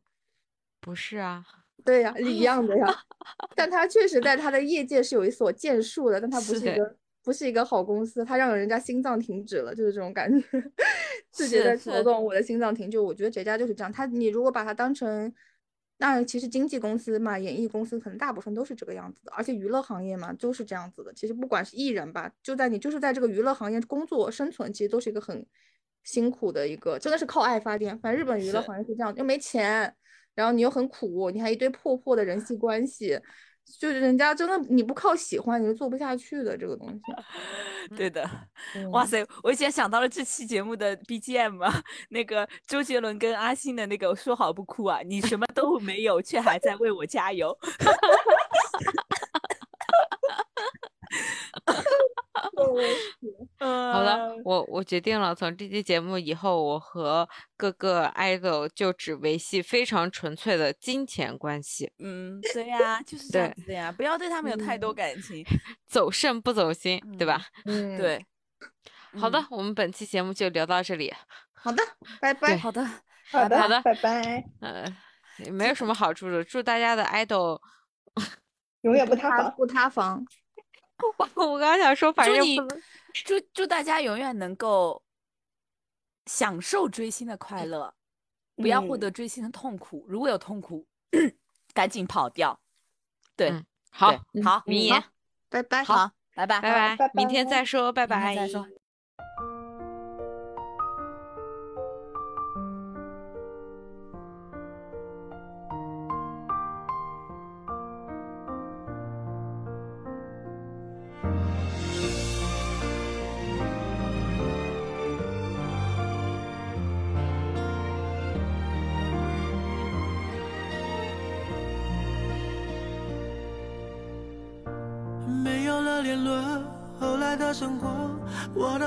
[0.80, 1.44] 不是啊，
[1.84, 2.86] 对呀，一样的呀。
[3.56, 10.46] 但它确实在它的业界是有一所建树的，但它不是一个不是一个好公司，它让人家心脏停止了，就是这种感觉。
[11.32, 13.92] 字节是在撬是动我的心脏停，就我觉得这家就是这样。
[13.92, 15.34] 他你如果把它当成，
[15.98, 21.14] 那其实经纪公司嘛，演艺公司可能大部分都是这个样子的，而且娱乐行业嘛都是这样子的。
[21.14, 25.46] 其实不管是艺人吧，就在你就是在这个娱乐行业工作生存，其实都是一个很
[26.04, 27.98] 辛苦的一个，真的是靠爱发电。
[28.00, 29.96] 反正日本娱乐行业是这样，又没钱，
[30.34, 33.20] 然后你又很苦，你还一堆破破的人际关系，
[33.80, 37.02] 就是人家真的你不靠喜欢，你是做不下去的这个东西。
[37.96, 38.30] 对的，
[38.92, 39.28] 哇嗯塞！
[39.44, 47.58] 我竟然想到了这期节目的 BGM 啊，那个周杰伦跟阿信的那个“说好不哭啊”，你什么都没有，却还在为我加油。
[53.60, 65.46] 好 好了，我我决定了，从这期节目以后，我和各个 idol 就只维系非常纯粹的金钱关系，嗯，对呀，就是这样对子的呀，不要对他们有太多嗯感情。
[65.88, 67.42] 走肾不走心，对吧？
[67.66, 68.26] 嗯，， 对，
[69.20, 71.14] 好的嗯，，我们本期节目就聊到这里。
[71.54, 71.84] 好的，
[72.20, 72.58] 拜拜。
[72.58, 72.84] 好的，
[73.32, 74.86] 好的，好的拜拜，呃，
[75.38, 77.60] 也 没有什么好处的，祝大家的 idol，
[78.82, 79.54] 永远不塌房。
[79.56, 80.26] 不塌房。
[81.36, 82.82] 我刚刚想说，反正不能
[83.14, 85.02] 祝祝大家永远能够
[86.26, 87.94] 享受追星的快乐，
[88.56, 90.06] 不要获嗯得追星的痛苦。
[90.08, 90.86] 如果有痛苦，
[91.74, 92.60] 赶紧跑掉。
[93.36, 95.04] 对，嗯好，对好，明言，
[95.50, 95.84] 拜拜。
[95.84, 98.68] 好，拜拜，拜拜，拜明天再说，拜明天拜，再说。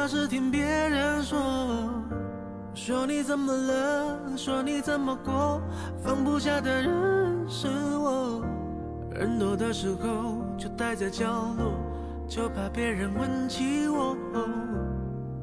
[0.06, 1.38] 是听别人说，
[2.74, 5.60] 说你怎么了，说你怎么过，
[6.02, 8.42] 放不下的人是我。
[9.10, 11.24] 人多的时候就待在角
[11.56, 11.72] 落，
[12.28, 14.16] 就怕别人问起我。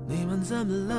[0.07, 0.95] 你们怎么了？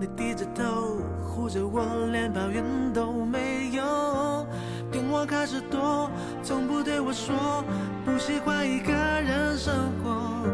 [0.00, 4.46] 你低着头护着我，连抱怨都没有。
[4.90, 6.10] 电话开始多，
[6.42, 7.64] 从不对我说
[8.04, 10.46] 不喜欢一个人生活。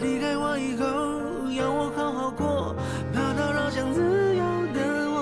[0.00, 1.19] 离开我以后，
[1.56, 2.74] 要我好好过
[3.12, 4.00] 怕打扰想自
[4.36, 4.42] 由
[4.74, 4.80] 的
[5.10, 5.16] 我。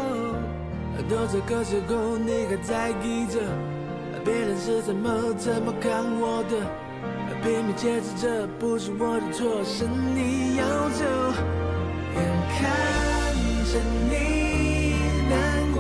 [1.09, 3.41] 都这个时候你还在意着？
[4.25, 6.57] 别人是怎么怎么看我的？
[7.41, 11.05] 拼命解释着不是我的错是你要走。
[12.17, 12.19] 眼
[12.59, 12.59] 看
[13.71, 13.79] 着
[14.11, 14.13] 你
[15.31, 15.33] 难
[15.73, 15.79] 过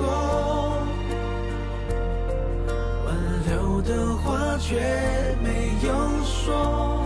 [3.04, 3.06] 挽
[3.48, 4.76] 留的话却
[5.42, 5.46] 没
[5.84, 5.88] 有
[6.24, 6.97] 说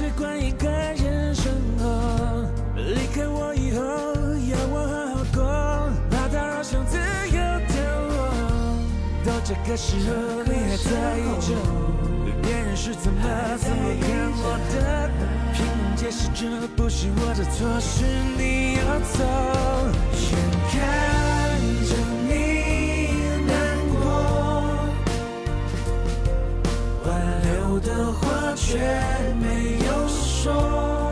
[0.00, 1.84] 是关一个人生活。
[2.74, 3.82] 离开我以后，
[4.48, 5.44] 要我好好过，
[6.10, 7.74] 怕打扰想自由的
[8.08, 8.16] 我。
[9.26, 10.10] 到这个时候，
[10.44, 10.88] 你还在
[11.18, 11.52] 意着
[12.40, 13.20] 别人是怎么
[13.58, 14.08] 怎么看
[14.40, 15.10] 我的？
[15.52, 18.02] 拼命解释这不是我的错，是
[18.38, 19.20] 你要走。
[20.16, 20.32] 眼
[20.70, 20.72] 看
[21.84, 21.92] 着
[22.26, 22.32] 你
[23.44, 23.52] 难
[23.92, 24.00] 过，
[27.04, 27.08] 挽
[27.42, 28.20] 留的话
[28.56, 28.78] 却
[29.38, 29.44] 没
[29.74, 29.79] 有
[30.42, 31.09] 说。